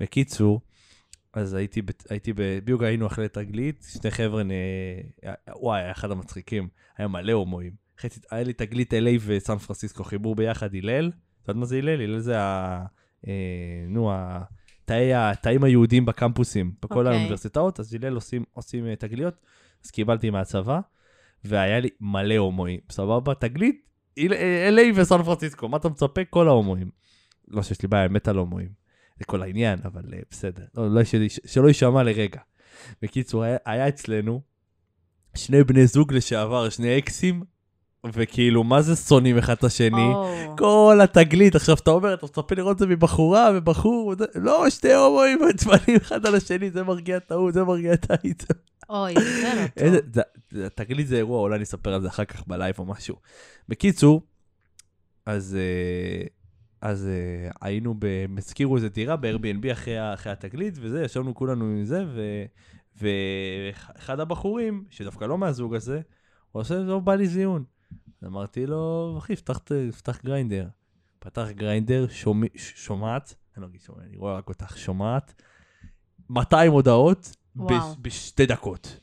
[0.00, 0.60] בקיצור,
[1.32, 4.42] אז הייתי, הייתי בביוגה, היינו אחרי תגלית, שני חבר'ה,
[5.56, 7.83] וואי, היה אחד המצחיקים, היה מלא הומואים.
[8.00, 11.10] חצי- היה לי תגלית LA וסן פרנסיסקו, חיבור ביחד, הלל,
[11.42, 12.00] אתה יודע מה זה הלל?
[12.00, 12.84] הלל זה ה...
[13.28, 13.32] אה,
[13.88, 14.42] נו, ה...
[14.84, 17.12] תאי התאים היהודים בקמפוסים, בכל אוקיי.
[17.12, 19.34] האוניברסיטאות, אז הלל עושים, עושים אה, תגליות,
[19.84, 20.80] אז קיבלתי מהצבא,
[21.44, 23.34] והיה לי מלא הומואים, סבבה?
[23.34, 23.80] תגלית,
[24.18, 26.24] LA וסן פרנסיסקו, מה אתה מצפה?
[26.24, 26.90] כל ההומואים.
[27.48, 28.68] לא שיש לי בעיה, מת על הומואים.
[29.18, 30.64] זה כל העניין, אבל אה, בסדר.
[30.74, 32.40] לא, לא, שלי, שלא יישמע לרגע.
[33.02, 34.40] בקיצור, היה, היה אצלנו
[35.34, 37.42] שני בני זוג לשעבר, שני אקסים,
[38.12, 40.02] וכאילו, מה זה שונאים אחד את השני?
[40.14, 44.70] או, כל התגלית, עכשיו אתה אומר, אתה מצפה לראות את זה מבחורה, מבחור, וזה- לא,
[44.70, 48.34] שתי הומואים עצבנים אחד על השני, זה מרגיע את ההוא, זה מרגיע את ההיא.
[48.40, 48.54] זה-
[48.90, 50.68] אוי, זה לא טוב.
[50.74, 53.16] תגלית זה אירוע, אולי אני אספר על זה אחר כך ב live או משהו.
[53.68, 54.22] בקיצור,
[55.26, 56.26] אז, אה,
[56.90, 61.84] אז אה, היינו, ב- הזכירו איזה דירה ב-Airbnb אחרי, אחרי התגלית, וזה, ישבנו כולנו עם
[61.84, 62.44] זה, ו-
[63.02, 66.00] ואחד הבחורים, שדווקא לא מהזוג הזה,
[66.52, 67.64] הוא עושה, לא בא לי זיון.
[68.26, 70.68] אמרתי לו, אחי, פתח, Grindr.
[71.18, 75.42] פתח Grindr, שומע, שומעת, אני לא אגיד שומע, אני רואה רק אותך, שומעת,
[76.30, 77.94] 200 הודעות וואו.
[78.02, 79.00] בשתי דקות.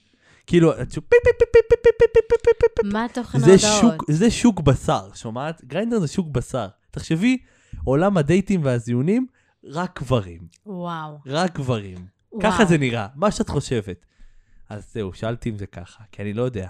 [0.47, 3.05] כאילו, את שוב, פי פי פי פי פי פי פי פי פי פי פי מה
[3.13, 4.01] תוכן ההודעות?
[4.09, 5.65] זה שוק בשר, שומעת?
[5.65, 6.67] גריינדר זה שוק בשר.
[6.91, 7.37] תחשבי,
[7.83, 9.27] עולם הדייטים והזיונים,
[9.63, 10.41] רק גברים.
[10.65, 11.17] וואו.
[11.25, 11.97] רק גברים.
[12.41, 14.05] ככה זה נראה, מה שאת חושבת.
[14.69, 16.67] אז זהו, שאלתי אם זה ככה, כי אני לא יודע.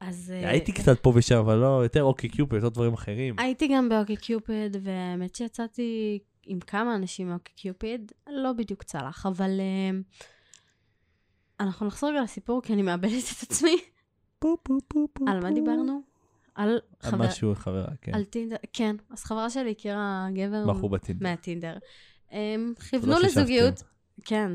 [0.00, 0.32] אז...
[0.36, 3.34] אה, הייתי קצת פה ושם, אבל לא, יותר אוקי קיופד, יותר דברים אחרים.
[3.38, 9.60] הייתי גם באוקי קיופיד, והאמת שיצאתי עם כמה אנשים מאוקי קיופיד, לא בדיוק צלח, אבל
[9.60, 9.98] אה,
[11.60, 13.76] אנחנו נחזור רגע לסיפור, כי אני מאבדת את עצמי.
[14.38, 15.52] פו, פו, פו, פו, על מה.
[15.52, 16.00] דיברנו?
[16.54, 17.26] על על חבר...
[17.26, 18.14] משהו, חברה, כן.
[18.14, 18.96] על טינדר, כן.
[19.10, 21.28] אז חברה שלי הכירה גבר בחור בטינדר.
[21.28, 21.76] מהטינדר.
[22.30, 23.40] הם כיוונו תודה ששבתם.
[23.40, 23.82] לזוגיות,
[24.24, 24.52] כן.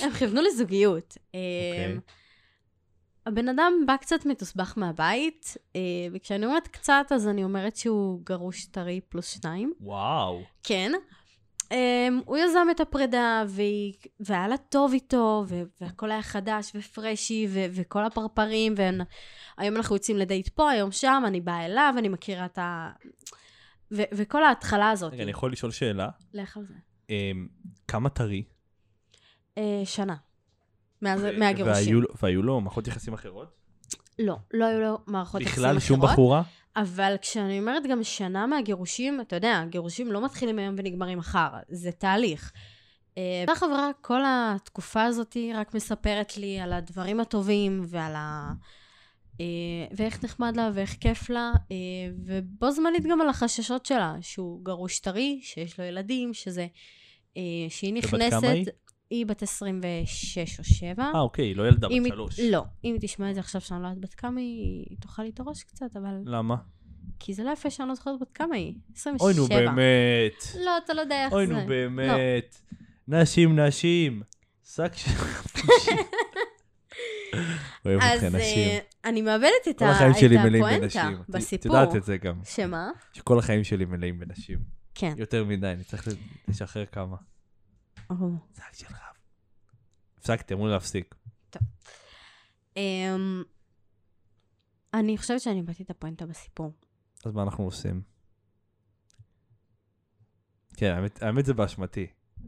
[0.00, 1.18] הם כיוונו לזוגיות.
[1.26, 1.98] אוקיי.
[3.26, 5.80] הבן אדם בא קצת מתוסבך מהבית, אה,
[6.12, 9.72] וכשאני אומרת קצת, אז אני אומרת שהוא גרוש טרי פלוס שניים.
[9.80, 10.42] וואו.
[10.62, 10.92] כן.
[11.64, 13.44] Um, הוא יזם את הפרידה,
[14.20, 15.44] והיה לה טוב איתו,
[15.80, 21.66] והכל היה חדש ופרשי, וכל הפרפרים, והיום אנחנו יוצאים לדייט פה, היום שם, אני באה
[21.66, 22.90] אליו, אני מכירה את ה...
[23.90, 25.12] וכל ההתחלה הזאת.
[25.12, 26.08] רגע, אני יכול לשאול שאלה?
[26.34, 26.74] לך על זה.
[27.10, 27.48] אמ,
[27.88, 28.44] כמה טרי?
[29.84, 30.14] שנה.
[31.38, 31.96] מהגירושים.
[31.96, 33.48] והיו והיו לו מערכות יחסים אחרות?
[34.18, 35.76] לא, לא היו לו מערכות יחסים אחרות.
[35.76, 36.42] בכלל שום בחורה?
[36.76, 41.92] אבל כשאני אומרת גם שנה מהגירושים, אתה יודע, גירושים לא מתחילים היום ונגמרים מחר, זה
[41.92, 42.52] תהליך.
[43.18, 48.52] אה, אותה חברה, כל התקופה הזאת רק מספרת לי על הדברים הטובים ועל ה...
[49.40, 49.46] אה,
[49.96, 51.76] ואיך נחמד לה ואיך כיף לה, אה,
[52.26, 56.66] ובו זמנית גם על החששות שלה, שהוא גרוש טרי, שיש לו ילדים, שזה...
[57.68, 58.40] שהיא ובת נכנסת...
[58.40, 58.66] כמה היא?
[59.14, 61.02] היא בת 26 או 7.
[61.14, 62.40] אה, אוקיי, היא לא ילדה בת היא- שלוש.
[62.40, 65.22] לא, אם היא תשמע את זה עכשיו שאני לא יודעת בת כמה היא, היא תאכל
[65.22, 66.14] לי את הראש קצת, אבל...
[66.24, 66.56] למה?
[67.18, 68.74] כי זה לא יפה שאני לא זוכרת בת כמה היא.
[68.96, 69.26] 27.
[69.26, 70.44] אוי, נו, באמת.
[70.64, 71.52] לא, אתה לא יודע איך אוי, זה.
[71.52, 72.60] נו, באמת.
[73.08, 74.22] נשים, נשים.
[74.74, 75.10] שק של...
[77.86, 78.68] אוהב אז אתכם, נשים.
[78.68, 81.00] אה, אני מאבדת את הפואנטה בנשים.
[81.20, 81.76] את- בסיפור.
[81.76, 82.34] יודעת את זה גם.
[82.44, 82.90] שמה?
[83.12, 84.58] שכל החיים שלי מלאים בנשים.
[84.94, 85.12] כן.
[85.16, 86.08] יותר מדי, אני צריך
[86.48, 87.16] לשחרר כמה.
[88.52, 89.16] זה אקט של רב.
[90.18, 91.14] הפסקתי, אמרו לי להפסיק.
[92.76, 93.42] אמ,
[94.94, 96.72] אני חושבת שאני איבדתי את הפואנטה בסיפור.
[97.24, 98.02] אז מה אנחנו עושים?
[100.76, 102.06] כן, האמת, האמת זה באשמתי.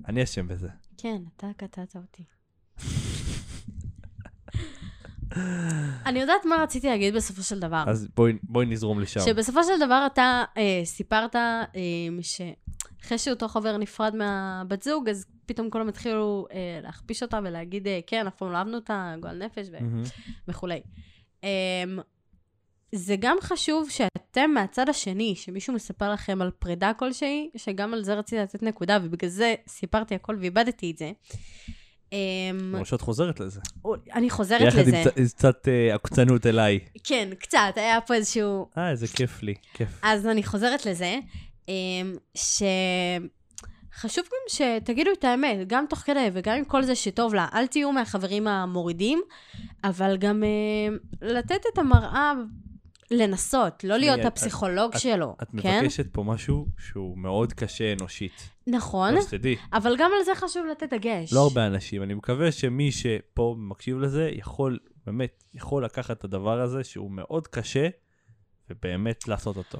[0.08, 0.68] אני אשם בזה.
[0.96, 2.24] כן, אתה קטעת אותי.
[6.06, 7.84] אני יודעת מה רציתי להגיד בסופו של דבר.
[7.86, 9.20] אז בואי, בואי נזרום לשם.
[9.20, 11.64] שבסופו של דבר אתה אה, סיפרת אה,
[12.22, 18.00] שאחרי שאותו חבר נפרד מהבת זוג, אז פתאום כולם התחילו אה, להכפיש אותה ולהגיד, אה,
[18.06, 20.02] כן, אף פעם לא אהבנו אותה, גועל נפש ו- מהמם.
[20.48, 20.80] וכולי.
[21.44, 21.48] אה,
[22.92, 28.14] זה גם חשוב שאתם מהצד השני, שמישהו מספר לכם על פרידה כלשהי, שגם על זה
[28.14, 31.12] רציתי לתת נקודה, ובגלל זה סיפרתי הכל ואיבדתי את זה.
[32.12, 32.18] אה,
[32.74, 33.60] כמו שאת חוזרת לזה.
[34.14, 35.00] אני חוזרת לזה.
[35.04, 36.78] קצת- עם קצת אה, עקצנות אליי.
[37.04, 39.88] כן, קצת, היה פה איזשהו אה, איזה כיף לי, כיף.
[40.02, 41.18] אז אני חוזרת לזה,
[41.68, 41.74] אמ,
[43.96, 47.66] שחשוב גם שתגידו את האמת, גם תוך כדי וגם עם כל זה שטוב לה, אל
[47.66, 49.22] תהיו מהחברים המורידים,
[49.84, 52.32] אבל גם אמ, לתת את המראה,
[53.10, 55.80] לנסות, לא להיות את- הפסיכולוג את- שלו, את כן?
[55.80, 58.50] מבקשת פה משהו שהוא מאוד קשה אנושית.
[58.66, 59.56] נכון, לא שתדעי.
[59.72, 61.32] אבל גם על זה חשוב לתת דגש.
[61.32, 62.02] לא הרבה אנשים.
[62.02, 67.46] אני מקווה שמי שפה מקשיב לזה יכול, באמת, יכול לקחת את הדבר הזה שהוא מאוד
[67.48, 67.88] קשה,
[68.70, 69.78] ובאמת לעשות אותו.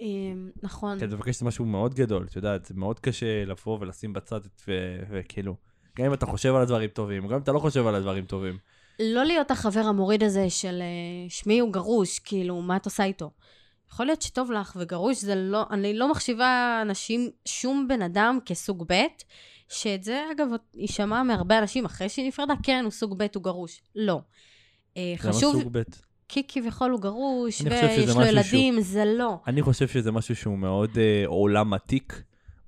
[0.00, 0.98] אמ, נכון.
[0.98, 4.62] כי את מבקשת משהו מאוד גדול, את יודעת, זה מאוד קשה לבוא ולשים בצד את-
[5.10, 5.54] וכאילו,
[5.98, 8.58] גם אם אתה חושב על הדברים טובים, גם אם אתה לא חושב על הדברים טובים.
[9.00, 10.86] לא להיות החבר המוריד הזה של אה,
[11.30, 13.30] שמי הוא גרוש, כאילו, מה את עושה איתו?
[13.92, 18.84] יכול להיות שטוב לך, וגרוש זה לא, אני לא מחשיבה אנשים, שום בן אדם כסוג
[18.92, 18.94] ב',
[19.68, 23.80] שאת זה, אגב, יישמע מהרבה אנשים אחרי שהיא נפרדה, כן, הוא סוג ב', הוא גרוש.
[23.96, 24.20] לא.
[24.96, 25.82] אה, חשוב, לא סוג ב'.
[26.28, 29.40] כי כביכול הוא גרוש, ויש לו ילדים, זה לא.
[29.46, 32.22] אני חושב שזה משהו שהוא מאוד אה, עולם עתיק,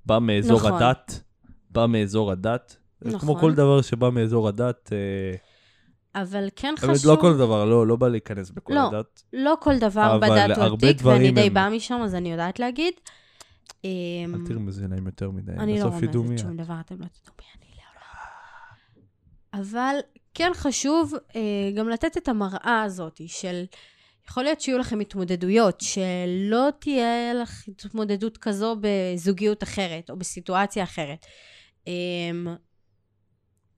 [0.05, 0.73] בא מאזור נכון.
[0.73, 1.23] הדת,
[1.69, 2.77] בא מאזור הדת.
[3.01, 3.41] זה כמו נכון.
[3.41, 7.95] כל דבר שבא מאזור הדת, אה, אבל כן באמת, חשוב, לא כל דבר, לא, לא
[7.95, 8.87] בא להיכנס בכל לא.
[8.87, 9.23] הדת.
[9.33, 12.59] לא כל דבר אבל בדת הוא עתיק, ואני די הם- באה משם, אז אני יודעת
[12.59, 12.93] להגיד.
[13.83, 13.89] אמ,
[14.35, 16.57] אל תרמזי להם יותר מדי, אני לא רומזת שום.
[16.57, 19.63] דבר, אתם לא תדעו מי אני לעולם.
[19.65, 19.95] אבל
[20.33, 23.63] כן חשוב אה, גם לתת את המראה הזאת של...
[24.29, 31.25] יכול להיות שיהיו לכם התמודדויות, שלא תהיה לך התמודדות כזו בזוגיות אחרת או בסיטואציה אחרת.
[31.87, 32.53] אה,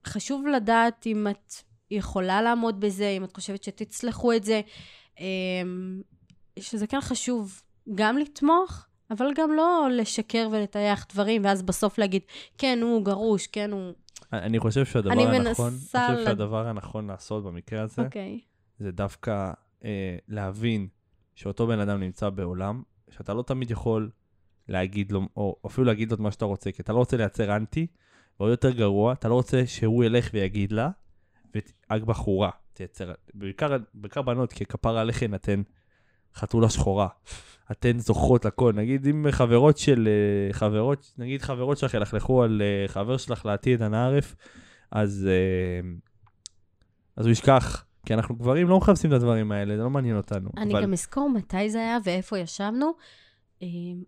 [0.08, 1.54] חשוב לדעת אם את
[1.92, 4.62] יכולה לעמוד בזה, אם את חושבת שתצלחו את זה,
[5.20, 5.26] אה,
[6.60, 7.62] שזה כן חשוב
[7.96, 12.22] גם לתמוך, אבל גם לא לשקר ולטייח דברים, ואז בסוף להגיד,
[12.58, 13.94] כן, הוא גרוש, כן, הוא...
[14.34, 18.40] אני חושב שהדבר אני הנכון, מנסה אני חושב שהדבר הנכון לעשות במקרה הזה, אוקיי.
[18.80, 19.52] זה דווקא
[19.86, 20.88] אה, להבין
[21.36, 24.10] שאותו בן אדם נמצא בעולם, שאתה לא תמיד יכול
[24.68, 27.56] להגיד לו, או אפילו להגיד לו את מה שאתה רוצה, כי אתה לא רוצה לייצר
[27.56, 27.88] אנטי,
[28.40, 30.90] ועוד יותר גרוע, אתה לא רוצה שהוא ילך ויגיד לה,
[31.56, 35.62] ורק בחורה תייצר, בעיקר, בעיקר בנות, כי כפרה עליכן אתן
[36.36, 37.08] חתולה שחורה.
[37.72, 38.74] אתן זוכרות לכל.
[38.76, 43.82] נגיד אם חברות של, אה, חברות, נגיד חברות שלך ילכלכו על אה, חבר שלך לעתיד
[43.82, 44.36] הנערף,
[44.92, 45.90] אז, אה,
[47.18, 47.86] אז הוא ישכח.
[48.06, 50.50] כי אנחנו גברים לא מחפשים את הדברים האלה, זה לא מעניין אותנו.
[50.58, 52.94] אני אבל גם אזכור מתי זה היה ואיפה ישבנו.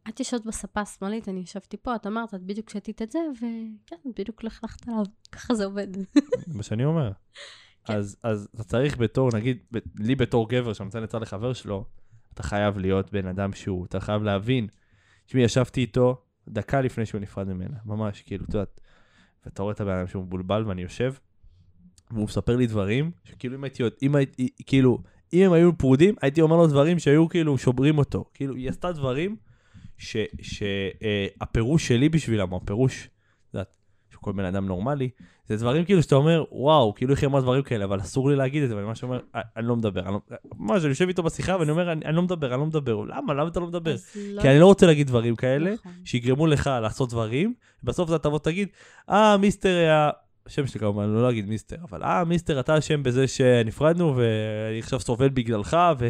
[0.09, 3.95] את ישבת בספה השמאלית, אני ישבתי פה, את אמרת, את בדיוק שתית את זה, וכן,
[4.17, 5.05] בדיוק לכלכת עליו.
[5.31, 5.87] ככה זה עובד.
[6.55, 7.11] מה שאני אומר.
[7.85, 7.93] כן.
[7.93, 9.57] אז, אז אתה צריך בתור, נגיד,
[9.95, 11.85] לי בתור גבר שנותן עצה לחבר שלו,
[12.35, 14.67] אתה חייב להיות בן אדם שהוא, אתה חייב להבין.
[15.25, 18.81] תשמעי, ישבתי איתו דקה לפני שהוא נפרד ממנה, ממש, כאילו, את יודעת,
[19.45, 21.13] ואתה רואה את הבן אדם שהוא מבולבל ואני יושב,
[22.11, 24.99] והוא מספר לי דברים, שכאילו אם הייתי, יודע- אם הייתי, כאילו,
[25.33, 28.25] אם הם היו פרודים, הייתי אומר לו דברים שהיו כאילו שוברים אותו.
[28.33, 29.35] כאילו, היא עשתה דברים
[30.41, 33.09] שהפירוש שלי בשבילם, הפירוש,
[34.25, 35.09] כל בן אדם נורמלי,
[35.47, 38.35] זה דברים כאילו שאתה אומר, וואו, כאילו איך היא אמרה דברים כאלה, אבל אסור לי
[38.35, 40.19] להגיד את זה, ואני ממש אומר, "אה, אני לא מדבר, אני לא...
[40.57, 42.95] ממש, אני יושב איתו בשיחה ואני אומר, אני, אני לא מדבר, אני לא מדבר.
[43.07, 43.33] למה?
[43.33, 43.95] למה אתה לא מדבר?
[44.15, 45.91] לא- כי אני לא רוצה להגיד דברים כאלה, נכון.
[46.05, 47.53] שיגרמו לך לעשות דברים,
[47.83, 48.67] ובסוף אתה תבוא ותגיד,
[49.09, 50.09] אה, מיסטר היה...
[50.47, 54.99] השם שלי כמובן, לא להגיד מיסטר, אבל אה, מיסטר, אתה אשם בזה שנפרדנו, ואני עכשיו
[54.99, 56.09] סובל בגללך, ו...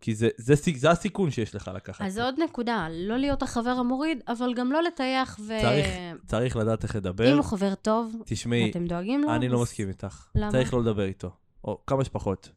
[0.00, 2.04] כי זה, זה, סיכ- זה הסיכון שיש לך לקחת.
[2.04, 5.52] אז זה עוד נקודה, לא להיות החבר המוריד, אבל גם לא לטייח ו...
[5.60, 5.86] צריך,
[6.26, 7.32] צריך לדעת איך לדבר.
[7.32, 10.26] אם הוא חבר טוב, תשמעי, ואתם דואגים לו, אני לא מסכים איתך.
[10.34, 10.50] למה?
[10.50, 11.30] צריך לא לדבר איתו.
[11.64, 12.50] או כמה שפחות.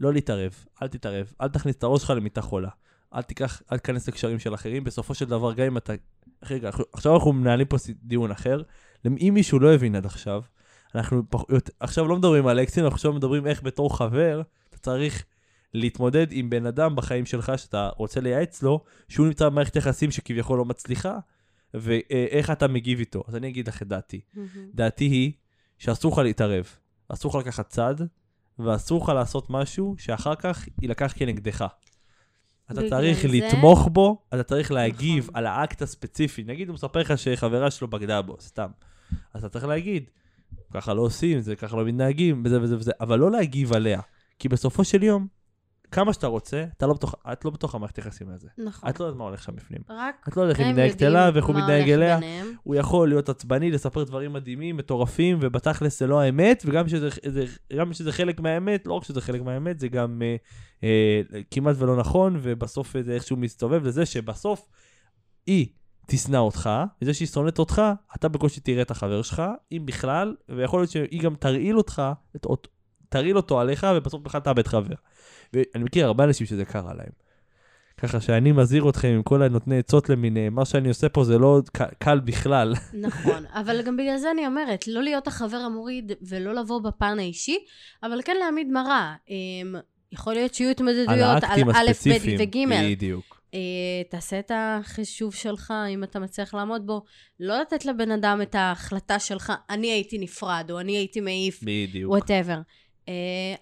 [0.00, 2.68] לא להתערב, אל תתערב, אל תכניס את הראש שלך למיטה חולה.
[3.14, 4.84] אל תיקח, אל תיכנס לקשרים של אחרים.
[4.84, 5.92] בסופו של דבר, גם אם אתה...
[6.50, 8.62] רגע, עכשיו אנחנו מנהלים פה דיון אחר.
[9.06, 10.42] אם מישהו לא הבין עד עכשיו,
[10.94, 11.40] אנחנו פח...
[11.80, 15.24] עכשיו לא מדברים על אקסים, אנחנו עכשיו מדברים איך בתור חבר, אתה צריך
[15.74, 20.58] להתמודד עם בן אדם בחיים שלך שאתה רוצה לייעץ לו, שהוא נמצא במערכת יחסים שכביכול
[20.58, 21.18] לא מצליחה,
[21.74, 23.24] ואיך אתה מגיב איתו.
[23.28, 24.20] אז אני אגיד לך את דעתי.
[24.34, 24.48] מהמם.
[24.74, 25.32] דעתי היא
[25.78, 26.66] שאסור לך להתערב,
[27.08, 27.94] אסור לך לקחת צד,
[28.58, 31.66] ואסור לך לעשות משהו שאחר כך יילקח כנגדך.
[32.72, 35.36] אתה צריך זה- לתמוך בו, אתה צריך להגיב נכון.
[35.36, 36.44] על האקט הספציפי.
[36.44, 38.70] נגיד הוא מספר לך שחברה שלו בגדה בו, סתם.
[39.34, 40.10] אז אתה צריך להגיד,
[40.74, 44.00] ככה לא עושים, זה ככה לא מתנהגים, וזה וזה וזה, אבל לא להגיב עליה.
[44.38, 45.26] כי בסופו של יום,
[45.90, 48.48] כמה שאתה רוצה, אתה לא בתוך, את לא בתוך המערכת יחסים הזה.
[48.58, 48.90] נכון.
[48.90, 49.80] את לא יודעת מה הולך שם בפנים.
[49.88, 52.16] רק את לא יודעת איך היא מתנהגת אליו, ואיך הוא מתנהג אליה.
[52.16, 52.46] ביניהם.
[52.62, 57.44] הוא יכול להיות עצבני, לספר דברים מדהימים, מטורפים, ובתכלס זה לא האמת, וגם שזה, זה,
[57.76, 60.36] גם שזה חלק מהאמת, לא רק שזה חלק מהאמת, זה גם אה,
[60.84, 64.68] אה, כמעט ולא נכון, ובסוף זה איכשהו מסתובב לזה שבסוף
[65.46, 65.66] היא
[66.06, 66.70] תשנא אותך,
[67.02, 67.82] וזה שהיא שונאת אותך,
[68.16, 72.02] אתה בקושי תראה את החבר שלך, אם בכלל, ויכול להיות שהיא גם תרעיל אותך,
[72.36, 72.46] את,
[73.08, 74.94] תרעיל אותו עליך, ובסוף בכלל תאבד חבר.
[75.52, 77.28] ואני מכיר הרבה אנשים שזה קרה להם.
[77.98, 81.60] ככה שאני מזהיר אתכם עם כל הנותני עצות למיניהם, מה שאני עושה פה זה לא
[81.98, 82.74] קל בכלל.
[82.92, 87.58] נכון, אבל גם בגלל זה אני אומרת, לא להיות החבר המוריד ולא לבוא בפן האישי,
[88.02, 89.14] אבל כן להעמיד מראה.
[89.28, 89.74] אמ,
[90.12, 92.40] יכול להיות שיהיו התמודדויות על א', ב'.
[92.40, 92.58] וג'.
[92.82, 93.40] בדיוק.
[93.54, 93.60] אה,
[94.10, 97.02] תעשה את החישוב שלך, אם אתה מצליח לעמוד בו.
[97.40, 102.10] לא לתת לבן אדם את ההחלטה שלך, אני הייתי נפרד, או אני הייתי מעיף, בדיוק.
[102.10, 102.58] Whatever.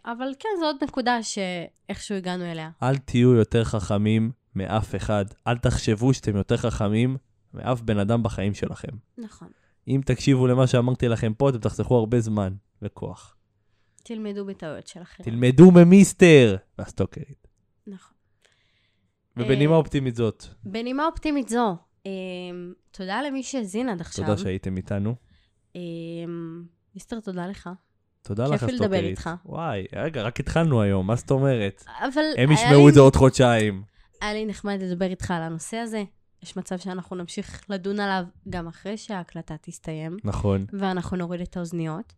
[0.04, 2.70] אבל כן, זו עוד נקודה שאיכשהו הגענו אליה.
[2.82, 5.24] אל תהיו יותר חכמים מאף אחד.
[5.46, 7.16] אל תחשבו שאתם יותר חכמים
[7.54, 8.92] מאף בן אדם בחיים שלכם.
[9.18, 9.48] נכון.
[9.88, 13.36] אם תקשיבו למה שאמרתי לכם פה, אתם תחסכו הרבה זמן וכוח.
[14.02, 15.30] תלמדו בטעויות של אחרים.
[15.30, 17.48] תלמדו ממיסטר והסטוקרית.
[17.86, 18.16] נכון.
[19.36, 21.76] ובנימה אה, אופטימית זאת, בנימה אופטימית זו,
[22.06, 24.26] אמ, תודה למי שהאזין עד עכשיו.
[24.26, 25.14] תודה שהייתם איתנו.
[26.94, 27.70] מיסטר, תודה לך.
[28.26, 29.04] תודה כיף לך, לי לדבר הסטוקרית.
[29.10, 29.30] איתך.
[29.44, 31.84] וואי, רגע, רק התחלנו היום, מה זאת אומרת?
[32.00, 33.82] אבל הם ישמעו את זה עוד חודשיים.
[34.20, 36.02] היה לי נחמד לדבר איתך על הנושא הזה.
[36.42, 40.66] יש מצב שאנחנו נמשיך לדון עליו גם אחרי שההקלטה תסתיים, נכון.
[40.72, 42.12] ואנחנו נוריד את האוזניות.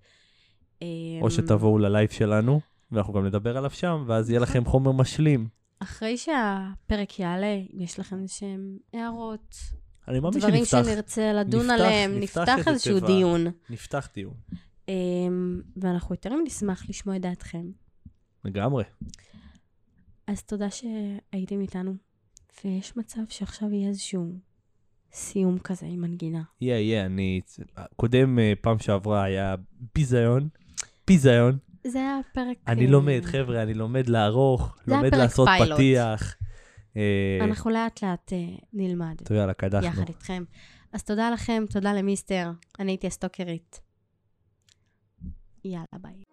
[0.83, 0.87] אמ,
[1.23, 2.61] או שתבואו ללייב שלנו,
[2.93, 5.49] ואנחנו גם נדבר עליו שם, ואז יהיה לכם חומר משלים.
[5.83, 9.55] אחרי שהפרק יעלה, אם יש לכם איזשהם הערות,
[10.09, 13.07] אני מאמין דברים שנפתח, שנרצה לדון נפתח- עליהם, נפתח נפתח איזשהו תיבה.
[13.07, 13.47] דיון.
[13.71, 14.35] נפתח דיון.
[14.89, 17.71] אמ, ואנחנו יותר נשמח לשמוע את דעתכם.
[18.45, 18.85] לגמרי.
[20.27, 21.95] אז תודה שהייתם איתנו,
[22.65, 24.39] ויש מצב שעכשיו יהיה איזשהו
[25.13, 26.43] סיום כזה עם מנגינה.
[26.61, 27.41] יהיה, יהיה, אני...
[27.97, 29.55] קודם, אה, פעם שעברה היה
[29.95, 30.49] ביזיון.
[31.07, 31.59] ביזיון.
[31.87, 32.57] זה היה פרק...
[32.67, 35.79] אני אה, לומד, חבר'ה, אני לומד לערוך, לומד לעשות פיילוט.
[35.79, 36.37] פתיח.
[36.97, 38.33] אה, אנחנו לאט לאט
[38.73, 39.87] נלמד יאללה, קדחנו.
[39.87, 40.45] יחד איתכם.
[40.93, 43.88] אז תודה לכם, תודה למיסטר, אני הייתי הסטוקרית.
[45.65, 46.28] יאללה, ביי.